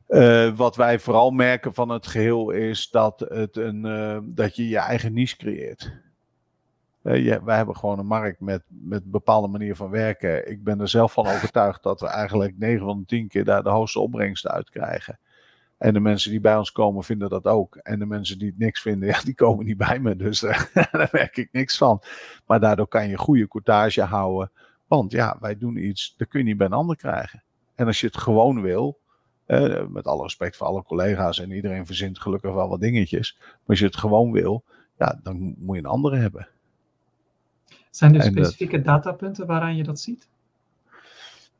[0.09, 4.69] Uh, wat wij vooral merken van het geheel is dat, het een, uh, dat je
[4.69, 5.92] je eigen niche creëert.
[7.03, 10.51] Uh, wij hebben gewoon een markt met, met een bepaalde manier van werken.
[10.51, 13.62] Ik ben er zelf van overtuigd dat we eigenlijk 9 van de 10 keer daar
[13.62, 15.19] de hoogste opbrengsten uit krijgen.
[15.79, 17.77] En de mensen die bij ons komen vinden dat ook.
[17.77, 20.16] En de mensen die het niks vinden, ja, die komen niet bij me.
[20.16, 20.40] Dus
[20.92, 22.03] daar merk ik niks van.
[22.47, 24.51] Maar daardoor kan je goede courtage houden.
[24.87, 27.42] Want ja, wij doen iets, dat kun je niet bij een ander krijgen.
[27.75, 28.99] En als je het gewoon wil,
[29.47, 33.37] uh, met alle respect voor alle collega's en iedereen verzint gelukkig wel wat dingetjes.
[33.39, 34.65] Maar als je het gewoon wil,
[34.99, 36.49] ja, dan moet je een andere hebben.
[37.91, 40.29] Zijn er specifieke datapunten waaraan je dat ziet?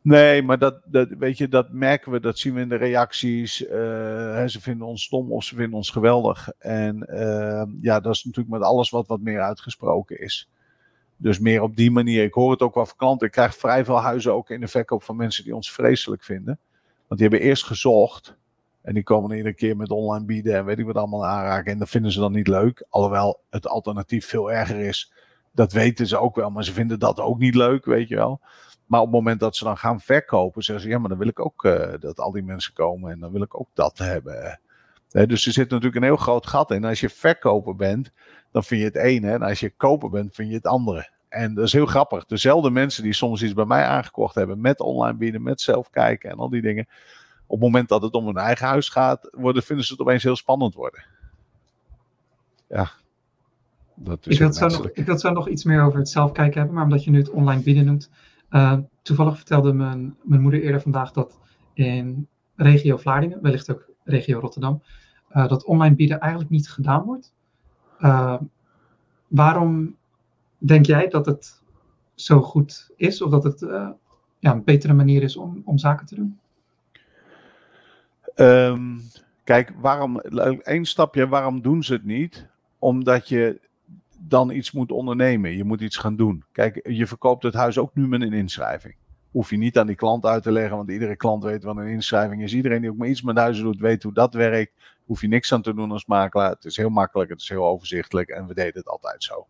[0.07, 3.62] Nee, maar dat, dat, weet je, dat merken we, dat zien we in de reacties.
[3.62, 3.68] Uh,
[4.46, 6.49] ze vinden ons stom of ze vinden ons geweldig.
[6.59, 10.49] En uh, ja, dat is natuurlijk met alles wat wat meer uitgesproken is.
[11.16, 12.25] Dus meer op die manier.
[12.25, 13.27] Ik hoor het ook wel van klanten.
[13.27, 16.59] Ik krijg vrij veel huizen ook in de verkoop van mensen die ons vreselijk vinden.
[17.09, 18.37] Want die hebben eerst gezocht.
[18.83, 21.73] En die komen iedere keer met online bieden en weet ik wat allemaal aanraken.
[21.73, 22.87] En dat vinden ze dan niet leuk.
[22.88, 25.12] Alhoewel het alternatief veel erger is
[25.57, 28.40] dat weten ze ook wel, maar ze vinden dat ook niet leuk, weet je wel.
[28.87, 31.29] Maar op het moment dat ze dan gaan verkopen, zeggen ze: ja, maar dan wil
[31.29, 34.61] ik ook uh, dat al die mensen komen en dan wil ik ook dat hebben.
[35.09, 36.85] dus er zit natuurlijk een heel groot gat in.
[36.85, 38.12] Als je verkoper bent,
[38.53, 39.31] dan vind je het ene.
[39.31, 41.09] En als je koper bent, vind je het andere.
[41.37, 42.27] En dat is heel grappig.
[42.27, 46.31] Dezelfde mensen die soms iets bij mij aangekocht hebben met online bieden, met zelf kijken
[46.31, 46.87] en al die dingen.
[47.46, 50.22] Op het moment dat het om hun eigen huis gaat, worden, vinden ze het opeens
[50.22, 51.05] heel spannend worden.
[52.68, 52.90] Ja,
[53.94, 56.59] dat is ik, wil zo nog, ik wil zo nog iets meer over het zelfkijken
[56.59, 58.11] hebben, maar omdat je nu het online bieden noemt.
[58.51, 61.38] Uh, toevallig vertelde mijn, mijn moeder eerder vandaag dat
[61.75, 64.83] in regio Vlaardingen, wellicht ook regio Rotterdam,
[65.33, 67.35] uh, dat online bieden eigenlijk niet gedaan wordt.
[68.01, 68.37] Uh,
[69.29, 69.96] waarom
[70.59, 71.62] denk jij dat het
[72.14, 73.61] zo goed is, of dat het
[74.38, 76.38] ja, een betere manier is om, om zaken te doen?
[78.35, 79.01] Um,
[79.45, 82.47] kijk, waarom, één stapje, waarom doen ze het niet?
[82.79, 83.61] Omdat je
[84.19, 85.57] dan iets moet ondernemen.
[85.57, 86.45] Je moet iets gaan doen.
[86.53, 88.95] Kijk, je verkoopt het huis ook nu met een inschrijving.
[89.31, 91.87] Hoef je niet aan die klant uit te leggen, want iedere klant weet wat een
[91.87, 92.55] inschrijving is.
[92.55, 94.73] Iedereen die ook maar iets met huizen doet, weet hoe dat werkt.
[95.05, 96.51] Hoef je niks aan te doen als makelaar.
[96.51, 99.47] Het is heel makkelijk, het is heel overzichtelijk en we deden het altijd zo.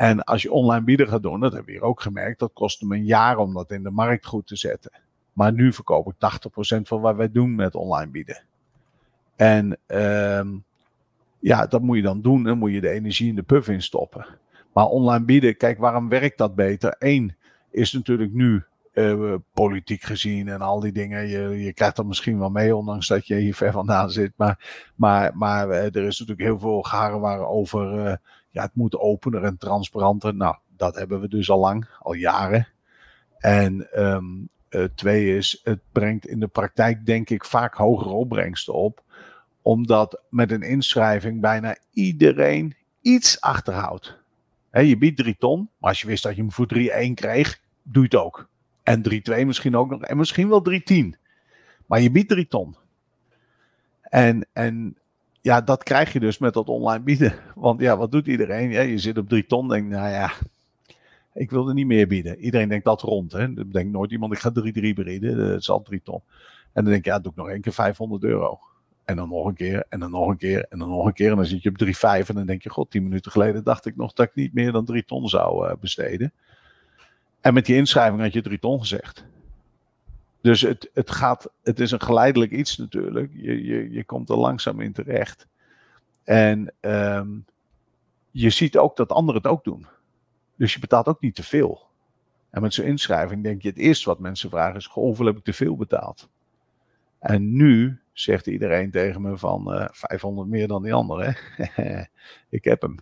[0.00, 2.82] En als je online bieden gaat doen, dat hebben we hier ook gemerkt, dat kost
[2.82, 4.92] me een jaar om dat in de markt goed te zetten.
[5.32, 6.14] Maar nu verkoop ik
[6.76, 8.42] 80% van wat wij doen met online bieden.
[9.36, 10.46] En uh,
[11.38, 12.42] ja, dat moet je dan doen.
[12.42, 14.26] Dan moet je de energie in de puff in stoppen.
[14.72, 16.96] Maar online bieden, kijk, waarom werkt dat beter?
[16.98, 17.36] Eén
[17.70, 21.28] is natuurlijk nu uh, politiek gezien en al die dingen.
[21.28, 24.32] Je, je krijgt dat misschien wel mee, ondanks dat je hier ver vandaan zit.
[24.36, 28.06] Maar, maar, maar uh, er is natuurlijk heel veel geharrewaren over.
[28.06, 28.14] Uh,
[28.50, 30.34] ja, het moet opener en transparanter.
[30.34, 32.68] Nou, dat hebben we dus al lang, al jaren.
[33.38, 34.48] En um,
[34.94, 39.02] twee is, het brengt in de praktijk, denk ik, vaak hogere opbrengsten op
[39.62, 44.18] omdat met een inschrijving bijna iedereen iets achterhoudt.
[44.72, 48.02] je biedt 3 ton, maar als je wist dat je hem voor 3-1 kreeg, doe
[48.02, 48.48] je het ook.
[48.82, 49.02] En
[49.42, 51.18] 3-2 misschien ook nog, en misschien wel 3-10.
[51.86, 52.76] Maar je biedt 3 ton.
[54.00, 54.96] En, en
[55.40, 57.34] ja, dat krijg je dus met dat online bieden.
[57.54, 58.70] Want ja, wat doet iedereen?
[58.70, 60.32] Je zit op drie ton, denk nou ja,
[61.34, 62.38] ik wil er niet meer bieden.
[62.38, 63.32] Iedereen denkt dat rond.
[63.32, 63.54] Hè?
[63.54, 66.20] Denkt nooit iemand, ik ga 3-3 bieden, dat is al drie ton.
[66.72, 68.58] En dan denk je, ja, doe ik nog één keer 500 euro.
[69.04, 71.30] En dan nog een keer, en dan nog een keer, en dan nog een keer.
[71.30, 73.86] En dan zit je op 3,5 en dan denk je, god, 10 minuten geleden dacht
[73.86, 76.32] ik nog dat ik niet meer dan 3 ton zou uh, besteden.
[77.40, 79.24] En met die inschrijving had je 3 ton gezegd.
[80.42, 83.32] Dus het, het, gaat, het is een geleidelijk iets natuurlijk.
[83.34, 85.46] Je, je, je komt er langzaam in terecht.
[86.24, 87.44] En um,
[88.30, 89.86] je ziet ook dat anderen het ook doen.
[90.56, 91.88] Dus je betaalt ook niet te veel.
[92.50, 95.44] En met zo'n inschrijving denk je het eerste wat mensen vragen is: hoeveel heb ik
[95.44, 96.28] te veel betaald?
[97.18, 101.36] En nu zegt iedereen tegen me van uh, 500 meer dan die andere.
[102.48, 102.96] ik heb hem.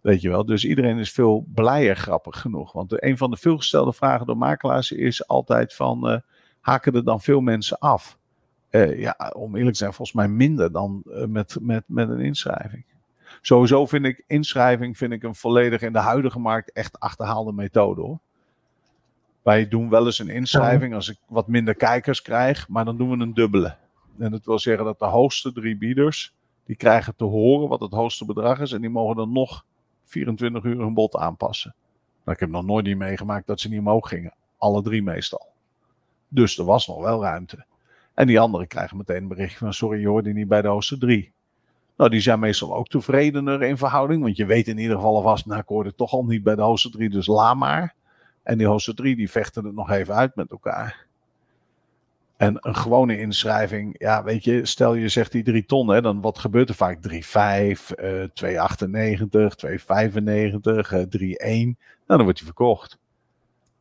[0.00, 0.44] Weet je wel.
[0.44, 2.72] Dus iedereen is veel blijer grappig genoeg.
[2.72, 6.10] Want een van de veelgestelde vragen door makelaars is altijd van...
[6.12, 6.18] Uh,
[6.62, 8.18] haken er dan veel mensen af?
[8.70, 12.20] Uh, ja, om eerlijk te zijn, volgens mij minder dan uh, met, met, met een
[12.20, 12.84] inschrijving.
[13.40, 18.00] Sowieso vind ik inschrijving vind ik een volledig in de huidige markt echt achterhaalde methode
[18.00, 18.18] hoor.
[19.42, 23.10] Wij doen wel eens een inschrijving als ik wat minder kijkers krijg, maar dan doen
[23.10, 23.76] we een dubbele.
[24.18, 27.92] En dat wil zeggen dat de hoogste drie bieders, die krijgen te horen wat het
[27.92, 29.64] hoogste bedrag is en die mogen dan nog
[30.04, 31.74] 24 uur hun bod aanpassen.
[32.24, 34.34] Maar ik heb nog nooit niet meegemaakt dat ze niet omhoog gingen.
[34.56, 35.51] Alle drie meestal.
[36.34, 37.64] Dus er was nog wel ruimte.
[38.14, 40.98] En die anderen krijgen meteen een bericht van sorry, je hoorde niet bij de hoogste
[40.98, 41.32] drie.
[41.96, 44.22] Nou, die zijn meestal ook tevredener in verhouding.
[44.22, 46.62] Want je weet in ieder geval alvast, nou ik hoorde toch al niet bij de
[46.62, 47.94] hoogste drie, dus la maar.
[48.42, 51.06] En die hoogste drie die vechten het nog even uit met elkaar.
[52.36, 56.20] En een gewone inschrijving, ja, weet je, stel je zegt die 3 ton, hè, dan
[56.20, 56.98] wat gebeurt er vaak?
[57.00, 61.78] 3,5, uh, 2,98, 2,95, uh, 3,1.
[62.06, 62.98] Nou, dan wordt die verkocht.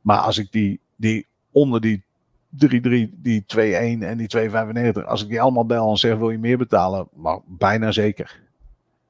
[0.01, 2.03] Maar als ik die, die onder die
[2.51, 3.59] 3,3, die 2,1
[3.99, 7.07] en die 2,95, als ik die allemaal bel en zeg: wil je meer betalen?
[7.13, 8.41] Maar bijna zeker.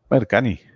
[0.07, 0.69] Maar dat kan niet.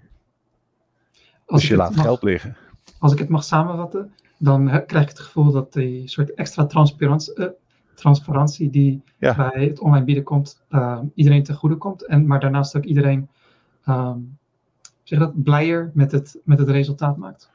[1.45, 2.57] Als dus je laat mag, geld liggen.
[2.99, 7.39] Als ik het mag samenvatten, dan krijg ik het gevoel dat die soort extra transparantie,
[7.39, 7.47] uh,
[7.95, 9.35] transparantie die ja.
[9.35, 12.05] bij het online bieden komt, uh, iedereen ten goede komt.
[12.05, 13.29] En, maar daarnaast ook iedereen
[13.87, 14.37] um,
[15.03, 17.49] zeg dat, blijer met het, met het resultaat maakt.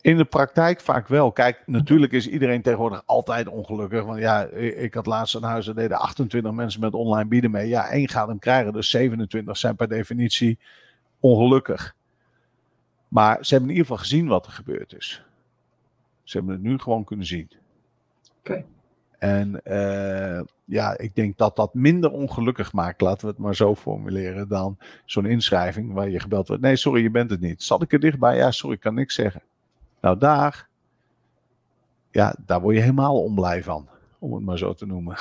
[0.00, 1.32] In de praktijk vaak wel.
[1.32, 4.04] Kijk, natuurlijk is iedereen tegenwoordig altijd ongelukkig.
[4.04, 7.68] Want ja, ik had laatst een huis, er deden 28 mensen met online bieden mee.
[7.68, 10.58] Ja, één gaat hem krijgen, dus 27 zijn per definitie
[11.20, 11.96] ongelukkig.
[13.08, 15.22] Maar ze hebben in ieder geval gezien wat er gebeurd is.
[16.22, 17.50] Ze hebben het nu gewoon kunnen zien.
[18.38, 18.50] Oké.
[18.50, 18.64] Okay.
[19.18, 23.74] En uh, ja, ik denk dat dat minder ongelukkig maakt, laten we het maar zo
[23.74, 26.62] formuleren, dan zo'n inschrijving waar je gebeld wordt.
[26.62, 27.62] Nee, sorry, je bent het niet.
[27.62, 28.36] Zat ik er dichtbij?
[28.36, 29.42] Ja, sorry, ik kan niks zeggen.
[30.00, 30.68] Nou, daar,
[32.10, 35.16] ja, daar word je helemaal onblij van, om het maar zo te noemen.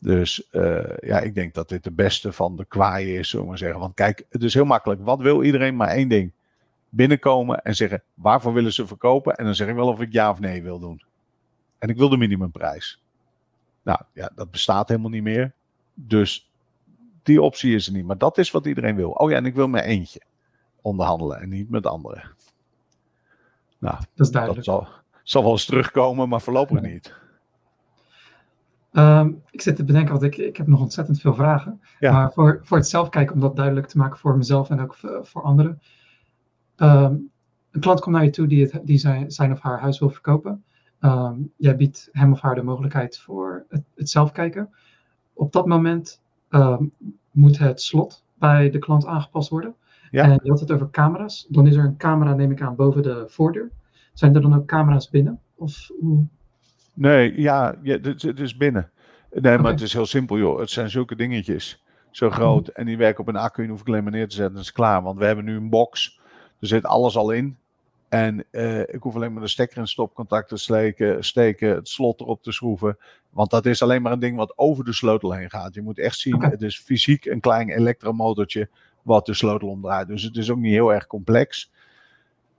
[0.00, 3.56] Dus uh, ja, ik denk dat dit de beste van de kwaaien is, zullen we
[3.56, 3.80] zeggen.
[3.80, 5.04] Want kijk, het is heel makkelijk.
[5.04, 5.76] Wat wil iedereen?
[5.76, 6.32] Maar één ding.
[6.88, 9.36] Binnenkomen en zeggen, waarvoor willen ze verkopen?
[9.36, 11.02] En dan zeg ik wel of ik ja of nee wil doen.
[11.78, 13.02] En ik wil de minimumprijs.
[13.82, 15.52] Nou ja, dat bestaat helemaal niet meer.
[15.94, 16.50] Dus
[17.22, 18.06] die optie is er niet.
[18.06, 19.10] Maar dat is wat iedereen wil.
[19.10, 20.20] Oh ja, en ik wil met eentje
[20.80, 22.22] onderhandelen en niet met anderen.
[23.82, 24.64] Nou, dat, is duidelijk.
[24.64, 24.88] dat zal,
[25.22, 27.14] zal, wel eens terugkomen, maar voorlopig niet.
[28.92, 31.80] Um, ik zit te bedenken, want ik, ik heb nog ontzettend veel vragen.
[31.98, 32.12] Ja.
[32.12, 34.94] Maar voor, voor het zelf kijken, om dat duidelijk te maken voor mezelf en ook
[34.94, 35.80] voor, voor anderen.
[36.76, 37.30] Um,
[37.70, 40.10] een klant komt naar je toe die, het, die zijn, zijn of haar huis wil
[40.10, 40.64] verkopen.
[41.00, 44.70] Um, jij biedt hem of haar de mogelijkheid voor het, het zelf kijken.
[45.32, 46.20] Op dat moment
[47.30, 49.74] moet het slot bij de klant aangepast worden.
[50.12, 50.24] Ja.
[50.24, 51.46] En je had het over camera's.
[51.48, 53.70] Dan is er een camera, neem ik aan, boven de voordeur.
[54.12, 55.40] Zijn er dan ook camera's binnen?
[55.54, 56.24] Of hoe?
[56.94, 58.90] Nee, ja, ja het, het is binnen.
[59.30, 60.58] Nee, maar het is heel simpel, joh.
[60.58, 61.84] Het zijn zulke dingetjes.
[62.10, 62.68] Zo groot.
[62.68, 63.62] En die werken op een accu.
[63.62, 64.54] Je hoef ik alleen maar neer te zetten.
[64.54, 65.02] Dat is klaar.
[65.02, 66.20] Want we hebben nu een box.
[66.60, 67.56] Er zit alles al in.
[68.08, 72.20] En uh, ik hoef alleen maar de stekker in stopcontact te steken, steken, het slot
[72.20, 72.98] erop te schroeven.
[73.30, 75.74] Want dat is alleen maar een ding wat over de sleutel heen gaat.
[75.74, 76.50] Je moet echt zien, okay.
[76.50, 78.68] het is fysiek een klein elektromotortje
[79.02, 80.08] wat de sleutel omdraait.
[80.08, 81.70] Dus het is ook niet heel erg complex.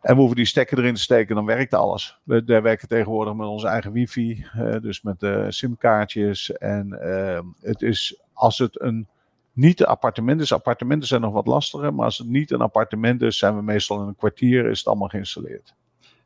[0.02, 2.20] En we hoeven die stekker erin te steken, dan werkt alles.
[2.24, 6.52] We, we werken tegenwoordig met onze eigen wifi, uh, dus met uh, simkaartjes.
[6.52, 9.08] En uh, het is, als het een
[9.54, 13.22] niet een appartement is, appartementen zijn nog wat lastiger, maar als het niet een appartement
[13.22, 15.76] is, zijn we meestal in een kwartier, is het allemaal geïnstalleerd.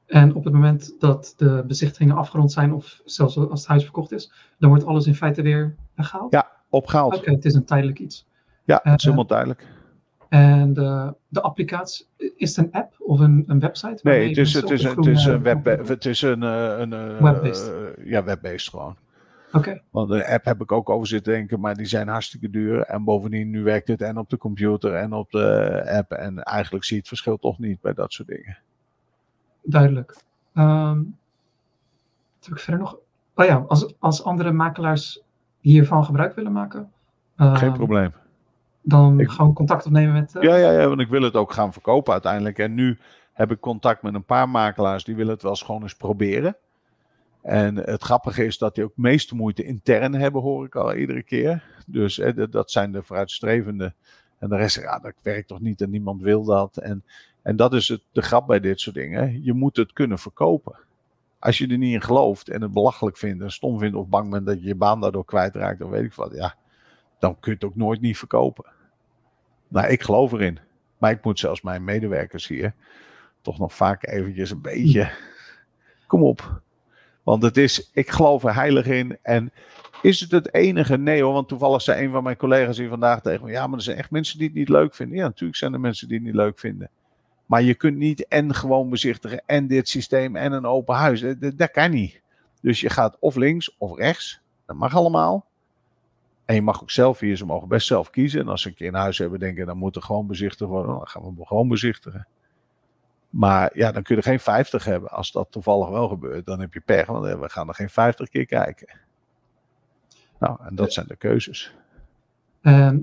[0.05, 4.11] En op het moment dat de bezichtigingen afgerond zijn, of zelfs als het huis verkocht
[4.11, 6.31] is, dan wordt alles in feite weer weggehaald?
[6.31, 7.13] Ja, opgehaald.
[7.13, 8.27] Oké, okay, het is een tijdelijk iets.
[8.63, 9.67] Ja, het is helemaal tijdelijk.
[10.29, 13.99] En de, de applicatie, is het een app of een, een website?
[14.01, 17.73] Nee, het is, het, is, het is een web, het is een, een, een web-based.
[17.97, 18.95] Uh, ja, web-based gewoon.
[19.51, 19.81] Oké.
[19.89, 22.81] Want de app heb ik ook over zitten denken, maar die zijn hartstikke duur.
[22.81, 26.11] En bovendien, nu werkt het en op de computer en op de app.
[26.11, 28.57] En eigenlijk zie je het verschil toch niet bij dat soort dingen.
[29.63, 30.17] Duidelijk.
[30.53, 31.17] Um,
[32.37, 32.97] wat heb ik verder nog?
[33.35, 35.21] Oh ja, als, als andere makelaars
[35.59, 36.91] hiervan gebruik willen maken.
[37.37, 38.13] Geen probleem.
[38.87, 40.35] Dan ik, gewoon contact opnemen met.
[40.35, 40.41] Uh...
[40.41, 42.59] Ja, ja, ja, want ik wil het ook gaan verkopen uiteindelijk.
[42.59, 42.97] En nu
[43.33, 46.57] heb ik contact met een paar makelaars die willen het wel eens gewoon eens proberen.
[47.41, 51.23] En het grappige is dat die ook meeste moeite intern hebben, hoor ik al iedere
[51.23, 51.63] keer.
[51.85, 53.93] Dus dat zijn de vooruitstrevende.
[54.39, 56.77] En de rest, ja, dat werkt toch niet en niemand wil dat.
[56.77, 57.03] En,
[57.41, 59.43] en dat is het, de grap bij dit soort dingen.
[59.43, 60.75] Je moet het kunnen verkopen.
[61.39, 64.29] Als je er niet in gelooft en het belachelijk vindt en stom vindt of bang
[64.29, 66.55] bent dat je je baan daardoor kwijtraakt, dan weet ik wat, ja,
[67.19, 68.65] dan kun je het ook nooit niet verkopen.
[69.67, 70.59] Nou, ik geloof erin.
[70.97, 72.73] Maar ik moet zelfs mijn medewerkers hier
[73.41, 75.11] toch nog vaak eventjes een beetje.
[76.07, 76.61] Kom op.
[77.23, 79.17] Want het is, ik geloof er heilig in.
[79.21, 79.51] En
[80.01, 80.97] is het het enige?
[80.97, 83.77] Nee hoor, want toevallig zei een van mijn collega's hier vandaag tegen me: ja, maar
[83.77, 85.17] er zijn echt mensen die het niet leuk vinden.
[85.17, 86.89] Ja, natuurlijk zijn er mensen die het niet leuk vinden.
[87.45, 91.21] Maar je kunt niet en gewoon bezichtigen en dit systeem en een open huis.
[91.21, 92.21] Dat, dat kan niet.
[92.61, 94.39] Dus je gaat of links of rechts.
[94.65, 95.45] Dat mag allemaal.
[96.47, 98.41] En je mag ook zelf hier, ze mogen best zelf kiezen.
[98.41, 100.95] En als ze een keer in huis hebben denken, dan moet er gewoon bezichtigd worden.
[100.95, 102.27] Dan gaan we gewoon bezichtigen.
[103.29, 105.09] Maar ja, dan kun je er geen 50 hebben.
[105.09, 107.05] Als dat toevallig wel gebeurt, dan heb je pech.
[107.05, 108.99] Want we gaan er geen 50 keer kijken.
[110.39, 111.73] Nou, en dat zijn de keuzes.
[112.61, 112.93] Uh,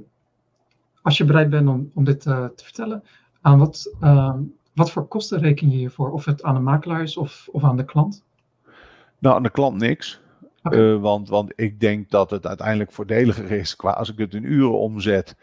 [1.02, 3.04] als je bereid bent om, om dit uh, te vertellen,
[3.40, 4.36] aan wat, uh,
[4.74, 6.12] wat voor kosten reken je hiervoor?
[6.12, 8.24] Of het aan de makelaar is of, of aan de klant?
[9.18, 10.20] Nou, aan de klant niks.
[10.66, 10.78] Okay.
[10.78, 13.76] Uh, want, want ik denk dat het uiteindelijk voordeliger is.
[13.76, 15.36] Qua als ik het in uren omzet,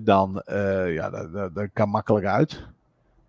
[0.00, 0.42] dan
[0.86, 1.10] ja,
[1.54, 2.66] dat, kan makkelijk uit.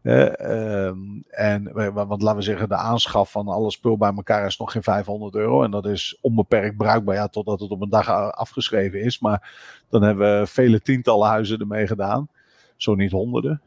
[0.03, 0.87] Uh,
[1.29, 4.83] en want laten we zeggen, de aanschaf van alle spul bij elkaar is nog geen
[4.83, 5.63] 500 euro.
[5.63, 9.19] En dat is onbeperkt bruikbaar, ja, totdat het op een dag afgeschreven is.
[9.19, 9.51] Maar
[9.89, 12.27] dan hebben we vele tientallen huizen ermee gedaan.
[12.75, 13.61] Zo niet honderden.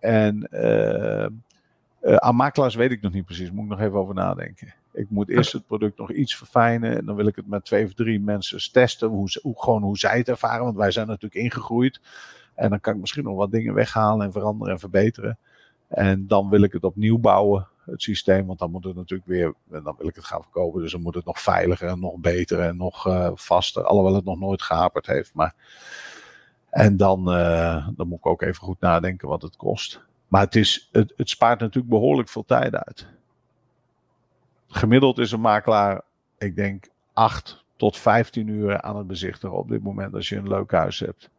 [0.00, 0.48] En
[2.02, 3.50] uh, aan makelaars weet ik nog niet precies.
[3.50, 4.74] Moet ik nog even over nadenken.
[4.92, 6.96] Ik moet eerst het product nog iets verfijnen.
[6.96, 9.08] En dan wil ik het met twee of drie mensen testen.
[9.08, 10.64] Hoe, hoe, gewoon hoe zij het ervaren.
[10.64, 12.00] Want wij zijn natuurlijk ingegroeid.
[12.54, 15.38] En dan kan ik misschien nog wat dingen weghalen en veranderen en verbeteren.
[15.88, 18.46] En dan wil ik het opnieuw bouwen, het systeem.
[18.46, 20.82] Want dan moet het natuurlijk weer, dan wil ik het gaan verkopen.
[20.82, 23.84] Dus dan moet het nog veiliger en nog beter en nog uh, vaster.
[23.84, 25.34] Alhoewel het nog nooit gehaperd heeft.
[25.34, 25.54] Maar,
[26.70, 30.10] en dan, uh, dan moet ik ook even goed nadenken wat het kost.
[30.32, 33.06] Maar het, is, het, spaart natuurlijk behoorlijk veel tijd uit.
[34.68, 36.02] Gemiddeld is een makelaar,
[36.38, 40.48] ik denk, 8 tot 15 uur aan het bezichtigen op dit moment als je een
[40.48, 41.30] leuk huis hebt.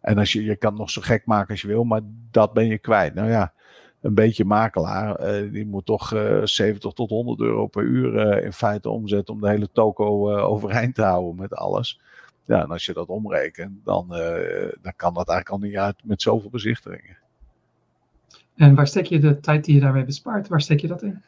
[0.00, 2.52] En als je, je kan het nog zo gek maken als je wil, maar dat
[2.52, 3.14] ben je kwijt.
[3.14, 3.52] Nou ja,
[4.00, 8.44] een beetje makelaar, uh, die moet toch uh, 70 tot 100 euro per uur uh,
[8.44, 12.00] in feite omzetten om de hele toko eh, overeind te houden met alles.
[12.44, 14.08] Ja, en als je dat omrekent, dan,
[14.82, 17.24] dan kan dat eigenlijk al niet uit met zoveel bezichtigingen.
[18.56, 21.22] En waar steek je de tijd die je daarmee bespaart, waar steek je dat in?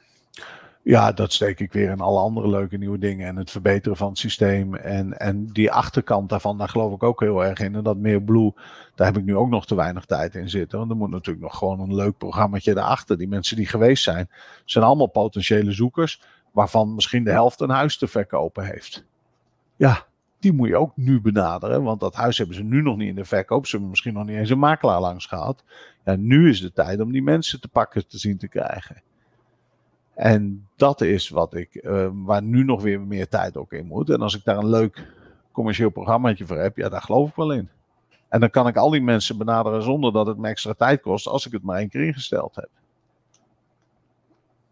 [0.82, 3.26] Ja, dat steek ik weer in alle andere leuke nieuwe dingen.
[3.26, 4.74] En het verbeteren van het systeem.
[4.74, 7.74] En, en die achterkant daarvan, daar geloof ik ook heel erg in.
[7.74, 8.52] En dat meer Blue,
[8.94, 10.78] daar heb ik nu ook nog te weinig tijd in zitten.
[10.78, 13.18] Want er moet natuurlijk nog gewoon een leuk programmaatje daarachter.
[13.18, 14.30] Die mensen die geweest zijn,
[14.64, 16.22] zijn allemaal potentiële zoekers.
[16.52, 19.04] Waarvan misschien de helft een huis te verkopen heeft.
[19.76, 20.06] Ja,
[20.38, 21.82] die moet je ook nu benaderen.
[21.82, 23.64] Want dat huis hebben ze nu nog niet in de verkoop.
[23.64, 25.64] Ze hebben misschien nog niet eens een makelaar langs gehad.
[26.04, 29.02] Ja, nu is de tijd om die mensen te pakken te zien te krijgen.
[30.14, 34.10] En dat is wat ik, uh, waar nu nog weer meer tijd ook in moet.
[34.10, 35.06] En als ik daar een leuk
[35.52, 37.68] commercieel programmaatje voor heb, ja, daar geloof ik wel in.
[38.28, 41.26] En dan kan ik al die mensen benaderen zonder dat het me extra tijd kost,
[41.26, 42.68] als ik het maar één keer ingesteld heb.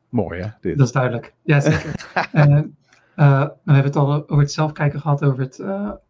[0.08, 0.48] Mooi hè?
[0.60, 0.78] Dit.
[0.78, 1.34] Dat is duidelijk.
[1.42, 2.10] Ja, zeker.
[2.34, 2.58] uh,
[3.16, 5.62] uh, we hebben het al over het zelfkijken gehad, over het,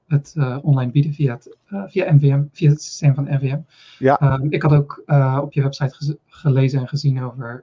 [0.07, 1.57] het online bieden via het,
[1.91, 3.59] via NVM, via het systeem van NVM.
[3.99, 4.19] Ja.
[4.19, 5.03] Ehm, ik had ook
[5.43, 7.63] op je website gelezen en gezien over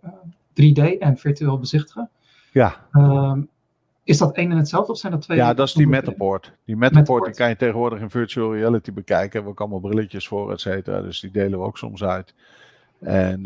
[0.53, 2.10] 3D en virtueel bezichtigen.
[2.51, 2.75] Ja.
[2.91, 3.49] Um,
[4.03, 5.38] is dat één en hetzelfde of zijn dat twee?
[5.38, 6.53] Ja, dat is die Matterport.
[6.65, 9.23] Die die kan je tegenwoordig in virtual reality bekijken.
[9.23, 11.01] Daar hebben we ook allemaal brilletjes voor, et cetera.
[11.01, 12.34] Dus die delen we ook soms uit.
[12.99, 13.41] En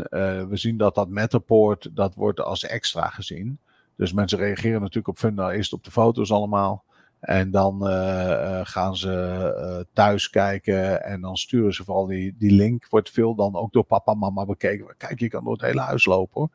[0.50, 3.60] we zien dat dat Matterport, dat wordt als extra gezien.
[3.98, 6.86] Dus mensen reageren natuurlijk op Funda eerst op de foto's allemaal.
[7.20, 9.12] En dan uh, gaan ze
[9.60, 12.88] uh, thuis kijken en dan sturen ze vooral die, die link.
[12.90, 14.96] Wordt veel dan ook door papa en mama bekeken.
[14.98, 16.50] Kijk, je kan door het hele huis lopen hoor.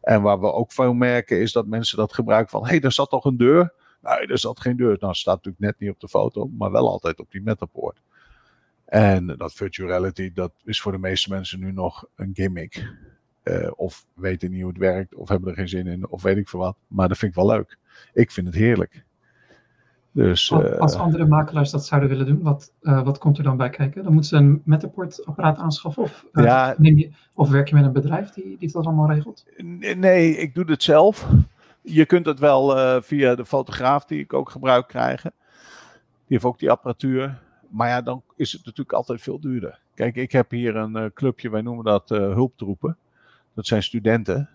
[0.00, 2.62] En waar we ook veel merken is dat mensen dat gebruiken van...
[2.62, 3.72] hé, hey, daar zat toch een deur?
[4.02, 4.96] Nee, er zat geen deur.
[5.00, 8.00] Nou, staat natuurlijk net niet op de foto, maar wel altijd op die metapoort.
[8.84, 12.86] En dat virtual reality, dat is voor de meeste mensen nu nog een gimmick.
[13.44, 16.36] Uh, of weten niet hoe het werkt, of hebben er geen zin in, of weet
[16.36, 16.76] ik veel wat.
[16.86, 17.78] Maar dat vind ik wel leuk.
[18.12, 19.04] Ik vind het heerlijk.
[20.12, 24.02] Dus, als andere makelaars dat zouden willen doen, wat, wat komt er dan bij kijken?
[24.02, 26.02] Dan moeten ze een Matterport-apparaat aanschaffen?
[26.02, 29.44] Of, ja, neem je, of werk je met een bedrijf die, die dat allemaal regelt?
[29.96, 31.28] Nee, ik doe het zelf.
[31.82, 35.32] Je kunt het wel via de fotograaf die ik ook gebruik krijgen.
[35.98, 37.42] Die heeft ook die apparatuur.
[37.68, 39.80] Maar ja, dan is het natuurlijk altijd veel duurder.
[39.94, 42.96] Kijk, ik heb hier een clubje, wij noemen dat hulptroepen.
[43.54, 44.48] Dat zijn studenten.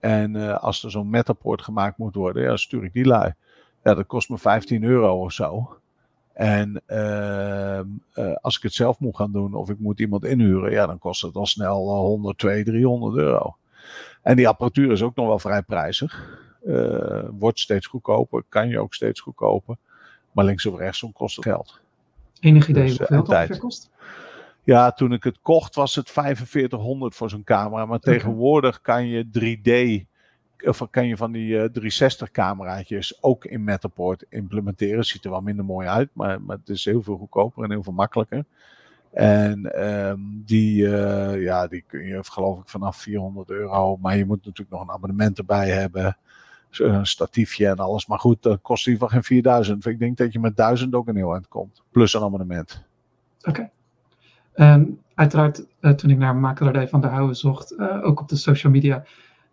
[0.00, 3.34] En uh, als er zo'n metapoort gemaakt moet worden, ja, stuur ik die lui.
[3.82, 5.76] Ja, dat kost me 15 euro of zo.
[6.32, 7.86] En ehm,
[8.40, 11.22] als ik het zelf moet gaan doen of ik moet iemand inhuren, ja, dan kost
[11.22, 13.56] het al snel 100, 200, 300 euro.
[14.22, 16.38] En die apparatuur is ook nog wel vrij prijzig.
[17.30, 19.76] wordt steeds goedkoper, kan je ook steeds goedkoper.
[20.32, 21.80] Maar links of rechtsom kost het geld.
[22.40, 23.90] Enig idee dus, hoeveel het kost?
[24.64, 27.86] Ja, toen ik het kocht was het 4500 voor zo'n camera.
[27.86, 30.04] Maar tegenwoordig kan je 3D,
[30.68, 35.04] of kan je van die uh, 360 cameraatjes ook in Matterport implementeren.
[35.04, 37.82] Ziet er wel minder mooi uit, maar, maar het is heel veel goedkoper en heel
[37.82, 38.44] veel makkelijker.
[39.12, 43.96] En um, die, uh, ja, die kun je geloof ik vanaf 400 euro.
[43.96, 46.16] Maar je moet natuurlijk nog een abonnement erbij hebben.
[46.70, 48.06] Een statiefje en alles.
[48.06, 49.86] Maar goed, dat kost in ieder geval geen 4000.
[49.86, 51.82] Ik denk dat je met 1000 ook een heel eind komt.
[51.90, 52.84] Plus een abonnement.
[53.42, 53.70] Oké.
[54.54, 58.36] En uiteraard, uh, toen ik naar makelaardij van der Houwen zocht, uh, ook op de
[58.36, 59.04] social media,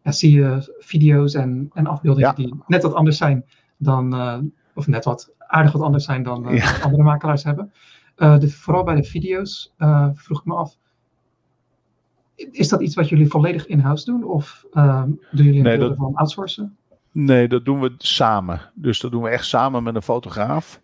[0.03, 3.45] ja, zie je video's en, en afbeeldingen die net wat anders zijn
[3.77, 4.37] dan, uh,
[4.75, 6.81] of net wat aardig wat anders zijn dan ja.
[6.81, 7.71] andere makelaars hebben.
[8.15, 9.73] De, vooral bij de video's
[10.13, 10.77] vroeg ik me af,
[12.35, 16.15] is dat iets wat jullie volledig in-house doen of doen jullie een nee, deel van
[16.15, 16.77] outsourcen?
[17.11, 18.61] Nee, dat doen we samen.
[18.73, 20.80] Dus dat doen we echt samen met een fotograaf.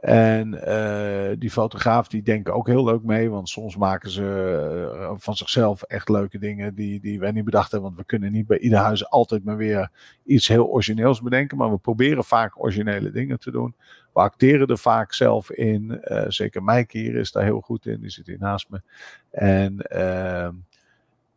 [0.00, 5.12] En uh, die fotograaf die denken ook heel leuk mee, want soms maken ze uh,
[5.16, 7.88] van zichzelf echt leuke dingen die, die wij niet bedacht hebben.
[7.88, 9.90] Want we kunnen niet bij ieder huis altijd maar weer
[10.24, 13.74] iets heel origineels bedenken, maar we proberen vaak originele dingen te doen.
[14.12, 16.00] We acteren er vaak zelf in.
[16.04, 18.82] Uh, zeker Mike hier is daar heel goed in, die zit hier naast me.
[19.30, 20.54] En ehm,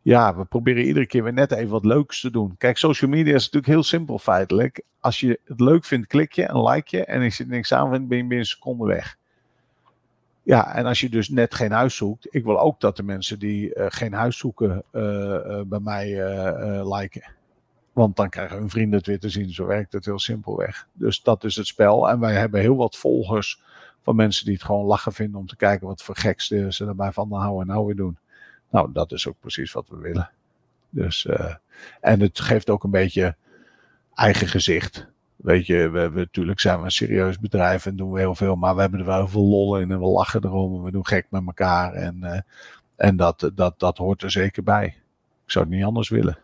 [0.04, 2.56] ja, we proberen iedere keer weer net even wat leuks te doen.
[2.58, 4.82] Kijk, social media is natuurlijk heel simpel feitelijk.
[5.00, 7.04] Als je het leuk vindt, klik je en like je.
[7.04, 9.16] En als je er niks aan vindt, ben je binnen een seconde weg.
[10.42, 12.26] Ja, en als je dus net geen huis zoekt.
[12.30, 16.06] Ik wil ook dat de mensen die uh, geen huis zoeken uh, uh, bij mij
[16.84, 17.32] liken.
[17.92, 19.50] Want dan krijgen hun vrienden het weer te zien.
[19.50, 20.88] Zo werkt het heel simpelweg.
[20.92, 22.08] Dus dat is het spel.
[22.08, 23.62] En wij hebben heel wat volgers
[24.00, 27.12] van mensen die het gewoon lachen vinden om te kijken wat voor gekste ze erbij
[27.12, 28.18] van de houden en nou weer doen.
[28.74, 30.30] Nou, dat is ook precies wat we willen.
[30.90, 31.54] Dus, uh,
[32.00, 33.36] en het geeft ook een beetje
[34.14, 35.06] eigen gezicht.
[35.36, 38.56] Weet je, we, we, natuurlijk zijn we een serieus bedrijf en doen we heel veel,
[38.56, 40.90] maar we hebben er wel heel veel lol in en we lachen erom en we
[40.90, 41.92] doen gek met elkaar.
[41.92, 42.38] En, uh,
[42.96, 44.86] en dat, dat, dat hoort er zeker bij.
[45.44, 46.38] Ik zou het niet anders willen.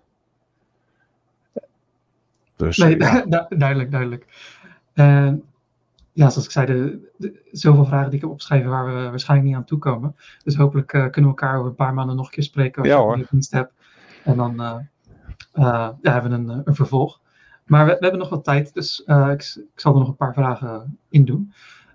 [2.57, 3.25] Dus, nee, ja.
[3.49, 4.27] duidelijk, duidelijk.
[4.95, 5.33] Uh,
[6.13, 6.67] ja, zoals ik zei,
[7.17, 10.17] de, zoveel vragen die ik heb opgeschreven waar we waarschijnlijk niet aan toekomen.
[10.45, 12.91] Dus hopelijk uh, kunnen we elkaar over een paar maanden nog een keer spreken als
[12.91, 13.73] ja, je een dienst hebt.
[14.25, 14.77] En dan uh,
[15.53, 17.21] ja, hebben we een, een vervolg.
[17.65, 20.35] Maar we, we, hebben nog wat tijd, dus ik, ik, zal er nog een paar
[20.35, 21.53] vragen in doen.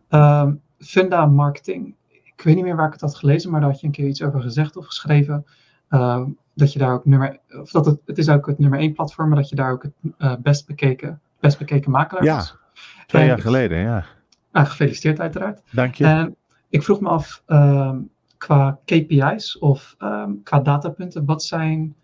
[0.09, 1.95] Ehm, Funda Marketing.
[2.07, 4.07] Ik weet niet meer waar ik het had gelezen, maar daar had je een keer
[4.07, 5.45] iets over gezegd of geschreven.
[5.89, 8.93] Ehm, dat je daar ook nummer, of dat het, het is ook het nummer één
[8.93, 9.85] platform, maar dat je daar ook
[10.17, 12.35] het best bekeken, best bekeken makelaar ja.
[12.35, 12.57] was.
[13.05, 14.05] Twee jaar geleden, ja.
[14.51, 15.61] Nou, gefeliciteerd uiteraard.
[15.71, 16.05] Dank je.
[16.05, 16.35] En
[16.69, 21.95] ik vroeg me af, um, qua KPI's of um, qua datapunten, wat zijn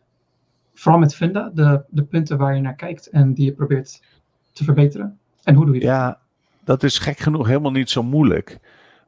[0.74, 4.02] vooral met Funda de, de punten waar je naar kijkt en die je probeert
[4.54, 5.20] te verbeteren?
[5.44, 5.90] En hoe doe je dat?
[5.90, 6.20] Ja,
[6.64, 8.60] dat is gek genoeg helemaal niet zo moeilijk.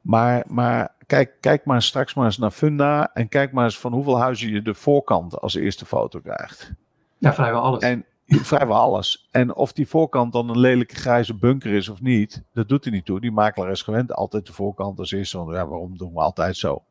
[0.01, 3.93] Maar, maar kijk, kijk maar straks maar eens naar Funda en kijk maar eens van
[3.93, 6.74] hoeveel huizen je de voorkant als eerste foto krijgt.
[7.18, 7.84] Ja, vrijwel alles.
[7.84, 9.28] En vrijwel alles.
[9.32, 12.91] En of die voorkant dan een lelijke grijze bunker is of niet, dat doet er
[12.91, 13.21] niet toe.
[13.21, 15.38] Die makelaar is gewend altijd de voorkant als eerste.
[15.38, 16.84] Want ja, waarom doen we altijd zo?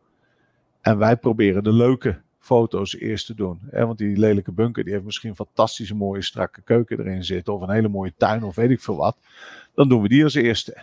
[0.81, 3.61] En wij proberen de leuke foto's eerst te doen.
[3.71, 3.87] Hè?
[3.87, 7.55] Want die lelijke bunker die heeft misschien een fantastische mooie strakke keuken erin zitten.
[7.55, 9.17] Of een hele mooie tuin of weet ik veel wat.
[9.75, 10.83] Dan doen we die als eerste.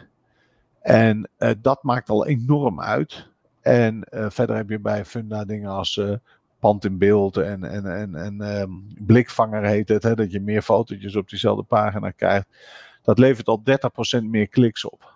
[0.81, 3.27] En uh, dat maakt al enorm uit.
[3.61, 6.13] En uh, verder heb je bij Funda dingen als uh,
[6.59, 10.03] pand in beeld en, en, en, en um, blikvanger heet het.
[10.03, 12.47] Hè, dat je meer fotootjes op diezelfde pagina krijgt.
[13.03, 13.61] Dat levert al
[14.19, 15.13] 30% meer kliks op.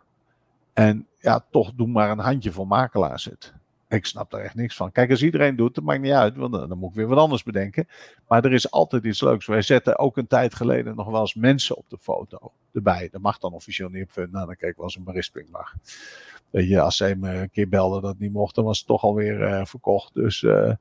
[0.74, 3.54] En ja, toch doen maar een handje voor makelaars het.
[3.88, 4.92] Ik snap daar echt niks van.
[4.92, 7.44] Kijk, als iedereen doet, dat maakt niet uit, want dan, moet ik weer wat anders
[7.44, 7.88] bedenken.
[8.28, 9.46] Maar er is altijd iets leuks.
[9.46, 13.10] Wij zetten ook een tijd geleden nog wel eens mensen op de foto erbij.
[13.12, 14.16] Dat mag dan officieel niet op.
[14.16, 15.74] Nou, dan kijk wel eens een berisping mag.
[16.50, 18.88] Weet je, als zij me een keer belden dat het niet mocht, dan was het
[18.88, 20.14] toch alweer uh, verkocht.
[20.14, 20.74] Dus uh,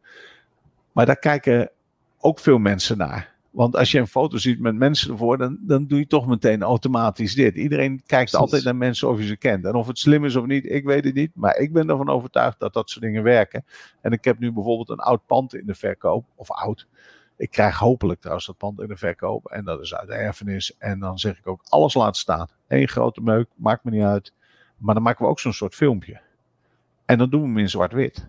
[0.92, 1.70] maar daar kijken
[2.18, 3.32] ook veel mensen naar.
[3.52, 6.62] Want als je een foto ziet met mensen ervoor, dan, dan doe je toch meteen
[6.62, 7.56] automatisch dit.
[7.56, 9.64] Iedereen kijkt altijd naar mensen of je ze kent.
[9.64, 11.30] En of het slim is of niet, ik weet het niet.
[11.34, 13.64] Maar ik ben ervan overtuigd dat dat soort dingen werken.
[14.00, 16.26] En ik heb nu bijvoorbeeld een oud pand in de verkoop.
[16.34, 16.86] Of oud.
[17.36, 19.46] Ik krijg hopelijk trouwens dat pand in de verkoop.
[19.46, 20.76] En dat is uit erfenis.
[20.78, 22.48] En dan zeg ik ook alles laten staan.
[22.68, 24.32] Eén grote meuk, maakt me niet uit.
[24.76, 26.20] Maar dan maken we ook zo'n soort filmpje.
[27.04, 28.28] En dan doen we hem in zwart-wit.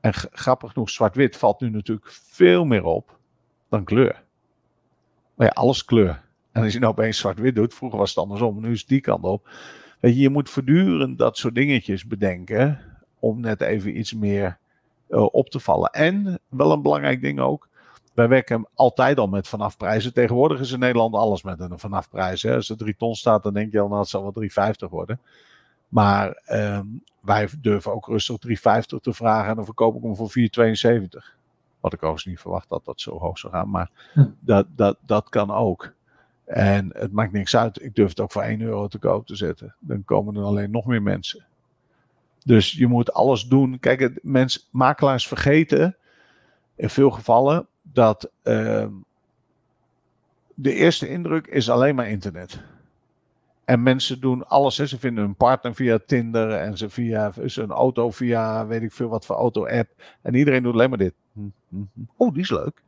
[0.00, 3.18] En grappig genoeg, zwart-wit valt nu natuurlijk veel meer op
[3.68, 4.22] dan kleur.
[5.34, 6.22] Maar ja, alles kleur.
[6.52, 9.00] En als je nou opeens zwart-wit doet, vroeger was het andersom, nu is het die
[9.00, 9.48] kant op.
[10.00, 12.80] Weet je, je moet voortdurend dat soort dingetjes bedenken
[13.18, 14.58] om net even iets meer
[15.08, 15.90] uh, op te vallen.
[15.90, 17.68] En wel een belangrijk ding ook,
[18.14, 20.12] wij werken altijd al met vanafprijzen.
[20.12, 22.42] Tegenwoordig is in Nederland alles met een vanafprijs.
[22.42, 22.54] Hè.
[22.54, 25.20] Als er 3 ton staat, dan denk je al, nou, het zal wel 3,50 worden.
[25.88, 26.80] Maar uh,
[27.20, 28.54] wij durven ook rustig 3,50
[29.00, 31.36] te vragen en dan verkoop ik hem voor 4,72.
[31.80, 34.26] Wat ik overigens niet verwacht dat dat zo hoog zou gaan, maar hm.
[34.40, 35.92] dat, dat, dat kan ook.
[36.44, 37.82] En het maakt niks uit.
[37.82, 39.74] Ik durf het ook voor 1 euro te koop te zetten.
[39.78, 41.46] Dan komen er alleen nog meer mensen.
[42.44, 43.78] Dus je moet alles doen.
[43.78, 45.96] Kijk, het, mens, makelaars vergeten
[46.76, 48.86] in veel gevallen dat uh,
[50.54, 52.60] de eerste indruk is alleen maar internet.
[53.68, 54.76] En mensen doen alles.
[54.76, 54.86] Hè.
[54.86, 59.08] Ze vinden hun partner via Tinder en ze via een auto via weet ik veel
[59.08, 59.90] wat voor auto-app.
[60.22, 61.14] En iedereen doet alleen maar dit.
[62.16, 62.82] Oh, die is leuk.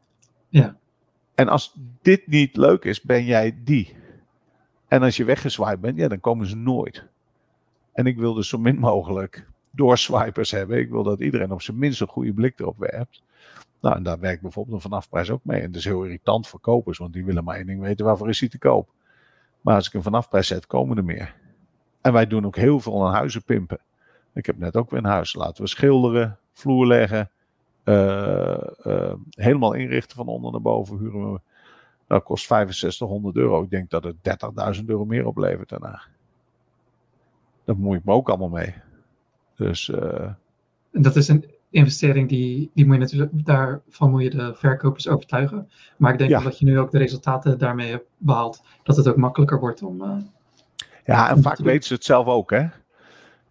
[0.49, 0.76] Ja.
[1.35, 3.97] En als dit niet leuk is, ben jij die.
[4.89, 7.07] En als je weggeswiped bent, ja, dan komen ze nooit.
[7.93, 10.78] En ik wil dus zo min mogelijk doorswipers hebben.
[10.78, 13.22] Ik wil dat iedereen op zijn minst een goede blik erop werpt.
[13.81, 15.61] Nou, en daar werkt bijvoorbeeld een vanafprijs ook mee.
[15.61, 18.28] En dat is heel irritant voor kopers, want die willen maar één ding weten: waarvoor
[18.28, 18.89] is hij te koop?
[19.61, 21.35] Maar als ik een vanafprijs zet, komen er meer.
[22.01, 23.81] En wij doen ook heel veel aan huizen pimpen.
[24.35, 25.35] Ik heb net ook weer een huis.
[25.35, 27.31] Laten we schilderen, vloer leggen,
[27.85, 30.99] uh, uh, helemaal inrichten van onder naar boven.
[30.99, 31.41] Huren we.
[32.07, 33.63] Dat kost 6500 euro.
[33.63, 34.17] Ik denk dat het
[34.79, 36.03] 30.000 euro meer oplevert daarna.
[37.65, 38.75] Dat moet ik me ook allemaal mee.
[39.55, 39.89] Dus.
[39.89, 40.33] Uh,
[40.93, 45.71] dat is een investering die, die moet je natuurlijk, daarvan moet je de verkopers overtuigen.
[45.97, 49.16] Maar ik denk dat je nu ook de resultaten daarmee hebt behaald, dat het ook
[49.16, 50.03] makkelijker wordt om.
[50.03, 50.16] Uh,
[51.05, 52.66] ja, en vaak weten ze het zelf ook, hè?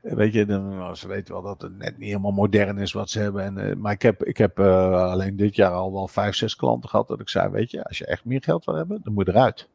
[0.02, 3.10] Weet je, dan, nou, ze weten wel dat het net niet helemaal modern is wat
[3.10, 3.44] ze hebben.
[3.44, 6.56] En, uh, maar ik heb, ik heb uh, alleen dit jaar al wel vijf, zes
[6.56, 9.14] klanten gehad dat ik zei, weet je, als je echt meer geld wil hebben, dan
[9.14, 9.70] moet je eruit.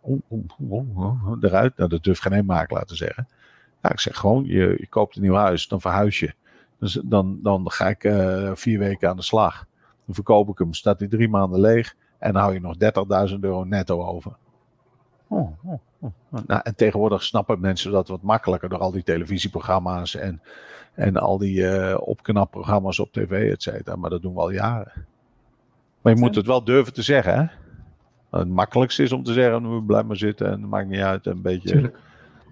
[0.00, 3.28] Oh, oh, oh, eruit, nou, dat durft geen één makelaar te zeggen.
[3.82, 6.34] Ja, ik zeg gewoon, je, je koopt een nieuw huis, dan verhuis je.
[6.82, 9.66] Dus dan, dan ga ik uh, vier weken aan de slag.
[10.04, 11.94] Dan verkoop ik hem, staat hij drie maanden leeg.
[12.18, 12.74] En dan hou je nog
[13.30, 14.36] 30.000 euro netto over.
[15.28, 16.12] Oh, oh, oh.
[16.46, 20.42] Nou, en tegenwoordig snappen mensen dat wat makkelijker door al die televisieprogramma's en,
[20.94, 23.96] en al die uh, opknapprogramma's op tv, et cetera.
[23.96, 25.06] Maar dat doen we al jaren.
[26.00, 27.46] Maar je moet het wel durven te zeggen, hè?
[28.38, 31.26] Het makkelijkste is om te zeggen, we blijven maar zitten en het maakt niet uit.
[31.26, 31.98] Een beetje, Tuurlijk.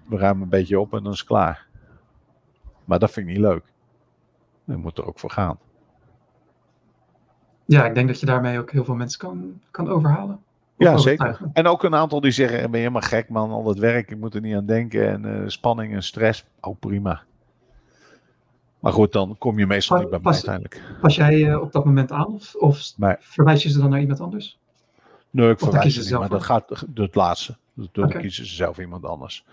[0.07, 1.67] we ruimen een beetje op en dan is het klaar.
[2.85, 3.71] Maar dat vind ik niet leuk.
[4.71, 5.57] Je moet er ook voor gaan.
[7.65, 10.39] Ja, ik denk dat je daarmee ook heel veel mensen kan, kan overhalen.
[10.77, 11.39] Ja, zeker.
[11.53, 14.17] En ook een aantal die zeggen, ben je helemaal gek man, al dat werk, ik
[14.17, 15.09] moet er niet aan denken.
[15.09, 17.21] En uh, spanning en stress, ook prima.
[18.79, 20.81] Maar goed, dan kom je meestal niet bij mij uiteindelijk.
[21.01, 23.15] Pas jij uh, op dat moment aan of, of nee.
[23.19, 24.59] verwijs je ze dan naar iemand anders?
[25.29, 27.57] Nee, ik verwijs ze niet, maar dat gaat het laatste.
[27.73, 28.21] Dan okay.
[28.21, 29.45] kiezen ze zelf iemand anders.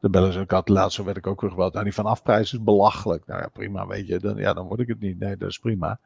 [0.00, 1.72] De bellen ze, had laatst werd ik ook weer gebeld.
[1.72, 3.26] Nou, die vanafprijs is belachelijk.
[3.26, 4.18] Nou ja, prima, weet je.
[4.18, 5.18] Dan, ja, dan word ik het niet.
[5.18, 5.98] Nee, dat is prima.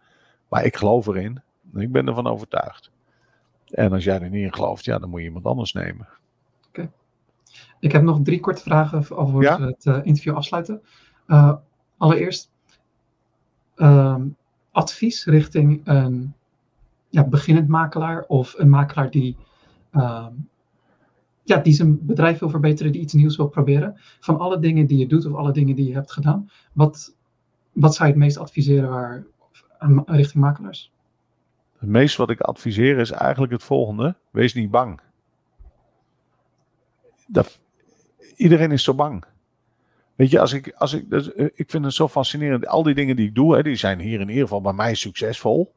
[0.49, 1.43] Maar ik geloof erin.
[1.75, 2.91] Ik ben ervan overtuigd.
[3.71, 6.09] En als jij er niet in gelooft, ja, dan moet je iemand anders nemen.
[6.69, 6.91] Oké.
[7.81, 9.05] Ik heb nog drie korte vragen
[9.41, 9.59] ja?
[9.59, 10.83] we het uh, interview afsluiten.
[11.27, 11.55] Uh,
[11.97, 12.51] allereerst,
[13.77, 14.17] uh,
[14.71, 16.35] advies richting een
[17.09, 19.37] ja, beginnend makelaar of een makelaar die
[19.91, 20.33] ehm,
[21.45, 24.01] ja, die zijn bedrijf wil verbeteren, die iets nieuws wil proberen.
[24.21, 27.17] Van alle dingen die je doet of alle dingen die je hebt gedaan, wat,
[27.73, 29.27] wat zou je het meest adviseren waar,
[29.79, 30.93] aan, richting makelaars?
[31.79, 35.01] Het meest wat ik adviseer is eigenlijk het volgende: wees niet bang.
[37.27, 37.61] Dat,
[38.37, 39.25] iedereen is zo bang.
[40.15, 41.13] Weet je, als ik, als ik,
[41.55, 42.67] ik vind het zo fascinerend.
[42.67, 44.95] Al die dingen die ik doe, hè, die zijn hier in ieder geval bij mij
[44.95, 45.73] succesvol.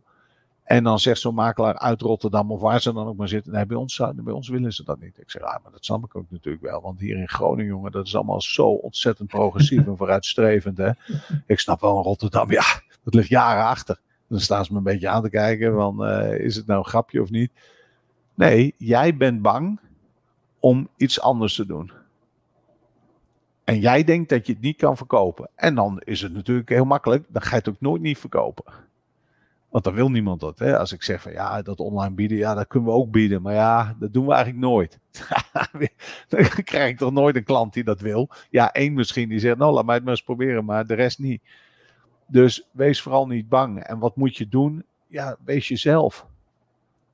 [0.68, 3.52] En dan zegt zo'n makelaar uit Rotterdam of waar ze dan ook maar zitten.
[3.52, 5.18] Nee, bij ons, bij ons willen ze dat niet.
[5.20, 6.82] Ik zeg, ah, maar dat snap ik ook natuurlijk wel.
[6.82, 10.78] Want hier in Groningen, jongen, dat is allemaal zo ontzettend progressief en vooruitstrevend.
[10.78, 10.90] Hè?
[11.46, 12.66] Ik snap wel in Rotterdam, ja,
[13.04, 14.00] dat ligt jaren achter.
[14.28, 16.86] Dan staan ze me een beetje aan te kijken van, uh, is het nou een
[16.86, 17.52] grapje of niet?
[18.34, 19.80] Nee, jij bent bang
[20.60, 21.92] om iets anders te doen.
[23.64, 25.50] En jij denkt dat je het niet kan verkopen.
[25.56, 28.74] En dan is het natuurlijk heel makkelijk, dan ga je het ook nooit niet verkopen.
[29.70, 30.60] Want dan wil niemand dat.
[30.60, 30.78] Hè?
[30.78, 33.42] Als ik zeg van ja, dat online bieden, ja, dat kunnen we ook bieden.
[33.42, 35.00] Maar ja, dat doen we eigenlijk nooit.
[36.30, 38.30] dan krijg ik toch nooit een klant die dat wil.
[38.50, 41.20] Ja, één misschien die zegt, nou laat mij het maar eens proberen, maar de rest
[41.20, 41.42] niet.
[42.28, 43.80] Dus wees vooral niet bang.
[43.84, 44.86] En wat moet je doen?
[45.08, 46.28] Ja, wees jezelf.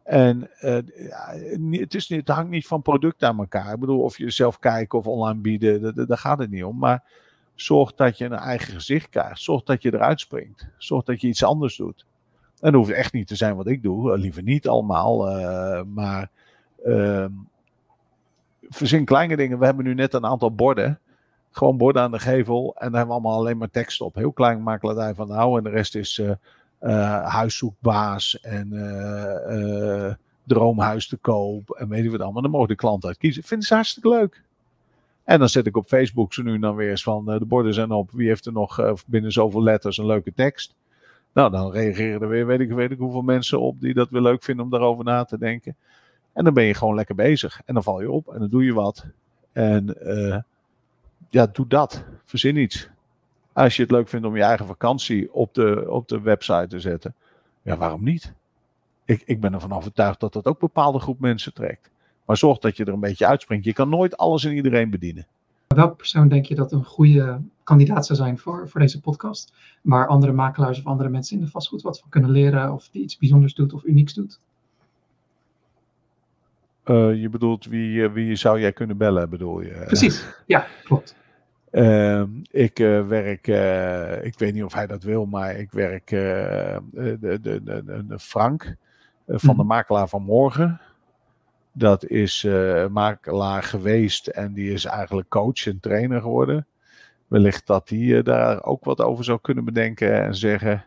[0.03, 1.33] En ja,
[1.69, 3.73] het, is het hangt niet van product aan elkaar.
[3.73, 6.77] Ik bedoel, of je zelf kijken of online bieden, daar gaat het niet om.
[6.77, 7.03] Maar
[7.55, 9.41] zorg dat je een eigen gezicht krijgt.
[9.41, 10.67] Zorg dat je eruit springt.
[10.77, 12.05] Zorg dat je iets anders doet.
[12.63, 14.13] En hoeft echt niet te zijn wat ik doe.
[14.13, 15.39] Eh, liever niet allemaal.
[15.39, 16.29] Uh, maar
[16.85, 17.25] uh,
[18.69, 19.59] verzin kleine dingen.
[19.59, 20.99] We hebben nu net een aantal borden.
[21.51, 22.75] Gewoon borden aan de gevel.
[22.77, 24.15] En daar hebben we allemaal alleen maar tekst op.
[24.15, 25.57] Heel klein makelaardij van nou.
[25.57, 28.69] En de rest is uh, huiszoekbaas en
[30.43, 31.69] droomhuis te koop.
[31.69, 32.41] En weet je wat allemaal.
[32.41, 33.43] Dan mogen de klanten uit kiezen.
[33.43, 34.41] Vinden ze hartstikke leuk.
[35.23, 37.91] En dan zet ik op Facebook zo nu dan weer eens van de borden zijn
[37.91, 38.11] op.
[38.11, 40.73] Wie heeft er nog binnen zoveel letters een leuke tekst?
[41.33, 44.21] Nou, dan reageren er weer weet ik, weet ik hoeveel mensen op die dat weer
[44.21, 45.75] leuk vinden om daarover na te denken.
[46.33, 47.61] En dan ben je gewoon lekker bezig.
[47.65, 49.05] En dan val je op en dan doe je wat.
[49.51, 50.37] En uh,
[51.29, 52.03] ja, doe dat.
[52.25, 52.89] Verzin iets.
[53.53, 56.79] Als je het leuk vindt om je eigen vakantie op de, op de website te
[56.79, 57.15] zetten.
[57.61, 58.33] Ja, waarom niet?
[59.05, 61.89] Ik, ik ben ervan overtuigd dat dat ook bepaalde groep mensen trekt.
[62.25, 63.65] Maar zorg dat je er een beetje uitspringt.
[63.65, 65.27] Je kan nooit alles en iedereen bedienen.
[65.73, 69.53] Welke persoon denk je dat een goede kandidaat zou zijn voor, voor deze podcast?
[69.81, 73.03] Waar andere makelaars of andere mensen in de vastgoed wat van kunnen leren of die
[73.03, 74.39] iets bijzonders doet of unieks doet?
[76.85, 79.83] Uh, je bedoelt wie, wie zou jij kunnen bellen, bedoel je?
[79.85, 81.15] Precies, ja, klopt.
[81.71, 83.47] Uh, ik uh, werk,
[84.25, 88.75] ik weet niet of hij dat wil, maar ik werk de, de, de, de, Frank
[89.27, 89.67] van de mhm.
[89.67, 90.81] makelaar van morgen.
[91.73, 96.67] Dat is uh, makelaar geweest en die is eigenlijk coach en trainer geworden.
[97.27, 100.85] Wellicht dat hij uh, daar ook wat over zou kunnen bedenken en zeggen.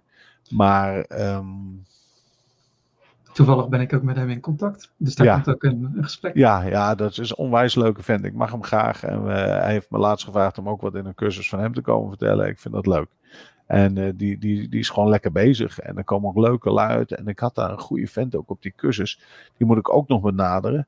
[0.51, 1.07] Maar.
[1.21, 1.85] Um...
[3.33, 4.93] Toevallig ben ik ook met hem in contact.
[4.97, 5.35] Dus daar ja.
[5.35, 6.35] komt ook een, een, gesprek.
[6.35, 8.25] Ja, ja, dat is een onwijs leuke vent.
[8.25, 9.03] Ik mag hem graag.
[9.03, 11.75] En uh, hij heeft me laatst gevraagd om ook wat in een cursus van hem
[11.75, 12.49] te komen vertellen.
[12.49, 13.09] Ik vind dat leuk.
[13.67, 15.79] En uh, die, die, die is gewoon lekker bezig.
[15.79, 17.13] En er komen ook leuke luid.
[17.13, 19.21] En ik had daar een goede vent ook op die cursus.
[19.57, 20.87] Die moet ik ook nog benaderen.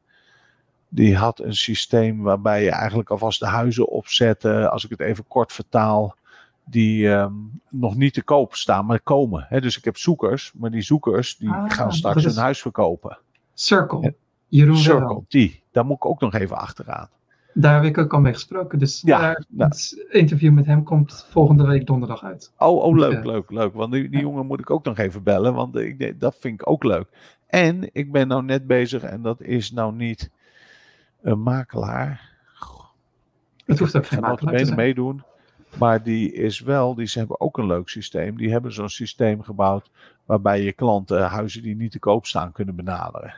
[0.89, 4.69] Die had een systeem waarbij je eigenlijk alvast de huizen opzette.
[4.69, 6.17] Als ik het even kort vertaal.
[6.65, 9.47] Die um, nog niet te koop staan, maar komen.
[9.49, 10.53] He, dus ik heb zoekers.
[10.55, 13.19] Maar die zoekers die ah, gaan straks hun huis verkopen.
[13.55, 14.15] Circle.
[14.49, 15.63] Jeroen Circle, die.
[15.73, 17.09] Daar moet ik ook nog even achteraan.
[17.61, 18.79] Daar heb ik ook al mee gesproken.
[18.79, 19.71] Dus ja, daar, nou.
[19.71, 22.53] het interview met hem komt volgende week donderdag uit.
[22.59, 23.75] Oh, oh leuk, leuk, leuk.
[23.75, 25.55] Want die, die jongen moet ik ook nog even bellen.
[25.55, 27.09] Want ik, dat vind ik ook leuk.
[27.47, 30.31] En ik ben nou net bezig, en dat is nou niet
[31.23, 32.37] een makelaar.
[33.67, 35.23] Het hoeft ook geen makelaar te meedoen.
[35.79, 38.37] Maar die is wel, die, ze hebben ook een leuk systeem.
[38.37, 39.91] Die hebben zo'n systeem gebouwd
[40.25, 43.35] waarbij je klanten huizen die niet te koop staan kunnen benaderen.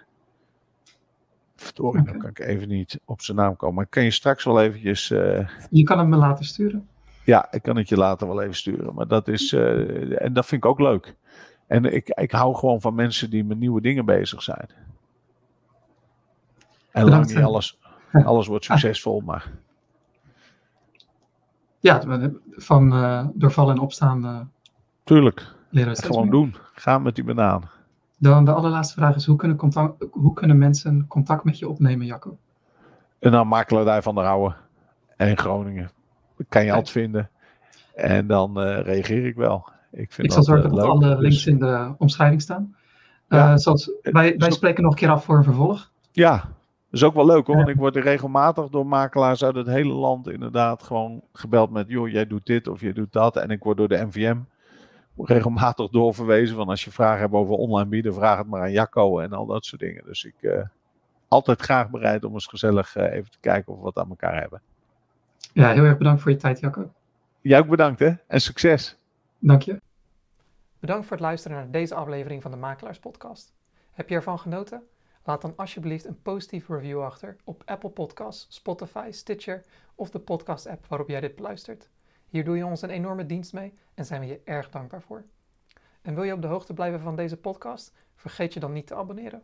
[1.81, 3.75] Verdorie, dan kan ik even niet op zijn naam komen.
[3.75, 5.11] Maar kan je straks wel eventjes...
[5.11, 5.49] Uh...
[5.71, 6.89] Je kan hem me laten sturen.
[7.25, 8.95] Ja, ik kan het je later wel even sturen.
[8.95, 9.53] Maar dat is...
[9.53, 11.17] Uh, en dat vind ik ook leuk.
[11.67, 14.69] En ik, ik hou gewoon van mensen die met nieuwe dingen bezig zijn.
[16.91, 17.79] En lang niet alles,
[18.13, 19.51] alles wordt succesvol, maar...
[21.79, 22.03] Ja,
[22.51, 24.25] van uh, doorvallen en opstaan.
[24.25, 24.41] Uh,
[25.05, 25.55] Tuurlijk.
[25.71, 26.31] Leren Gewoon meer.
[26.31, 26.57] doen.
[26.75, 27.71] Gaan met die banaan.
[28.21, 32.07] Dan de allerlaatste vraag is: hoe kunnen, contact, hoe kunnen mensen contact met je opnemen,
[32.07, 32.39] Jacco?
[33.19, 34.55] En dan makelaardij van der Rauwe
[35.17, 35.91] en Groningen.
[36.49, 37.31] Kan je altijd vinden.
[37.95, 39.69] En dan uh, reageer ik wel.
[39.91, 41.47] Ik, vind ik zal zorgen dat alle links dus...
[41.47, 42.75] in de omschrijving staan.
[43.29, 43.57] Ja.
[43.57, 45.91] zoals, wij, wij spreken nog een keer af voor een vervolg.
[46.13, 49.67] Ja, dat is ook wel leuk hoor, want ik word regelmatig door makelaars uit het
[49.67, 53.37] hele land inderdaad gewoon gebeld met, joh, jij doet dit of jij doet dat.
[53.37, 54.37] En ik word door de NVM
[55.25, 59.19] regelmatig doorverwezen van als je vragen hebt over online bieden, vraag het maar aan Jacco
[59.19, 60.05] en al dat soort dingen.
[60.05, 60.63] Dus ik uh,
[61.29, 64.41] altijd graag bereid om eens gezellig uh, even te kijken of we wat aan elkaar
[64.41, 64.61] hebben.
[65.53, 66.93] Ja, heel erg bedankt voor je tijd Jacco.
[67.41, 68.97] Jij ook bedankt hè en succes.
[69.39, 69.81] Dank je.
[70.79, 73.53] Bedankt voor het luisteren naar deze aflevering van de Makelaars Podcast.
[73.93, 74.83] Heb je ervan genoten?
[75.25, 79.65] Laat dan alsjeblieft een positieve review achter op Apple Podcasts, Spotify, Stitcher
[79.95, 81.89] of de podcast-app waarop jij dit beluistert.
[82.27, 85.25] Hier doe je ons een enorme dienst mee en zijn we je erg dankbaar voor.
[86.03, 87.93] En wil je op de hoogte blijven van deze podcast?
[88.15, 89.43] Vergeet je dan niet te abonneren.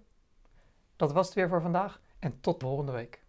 [0.97, 3.26] Dat was het weer voor vandaag en tot volgende week.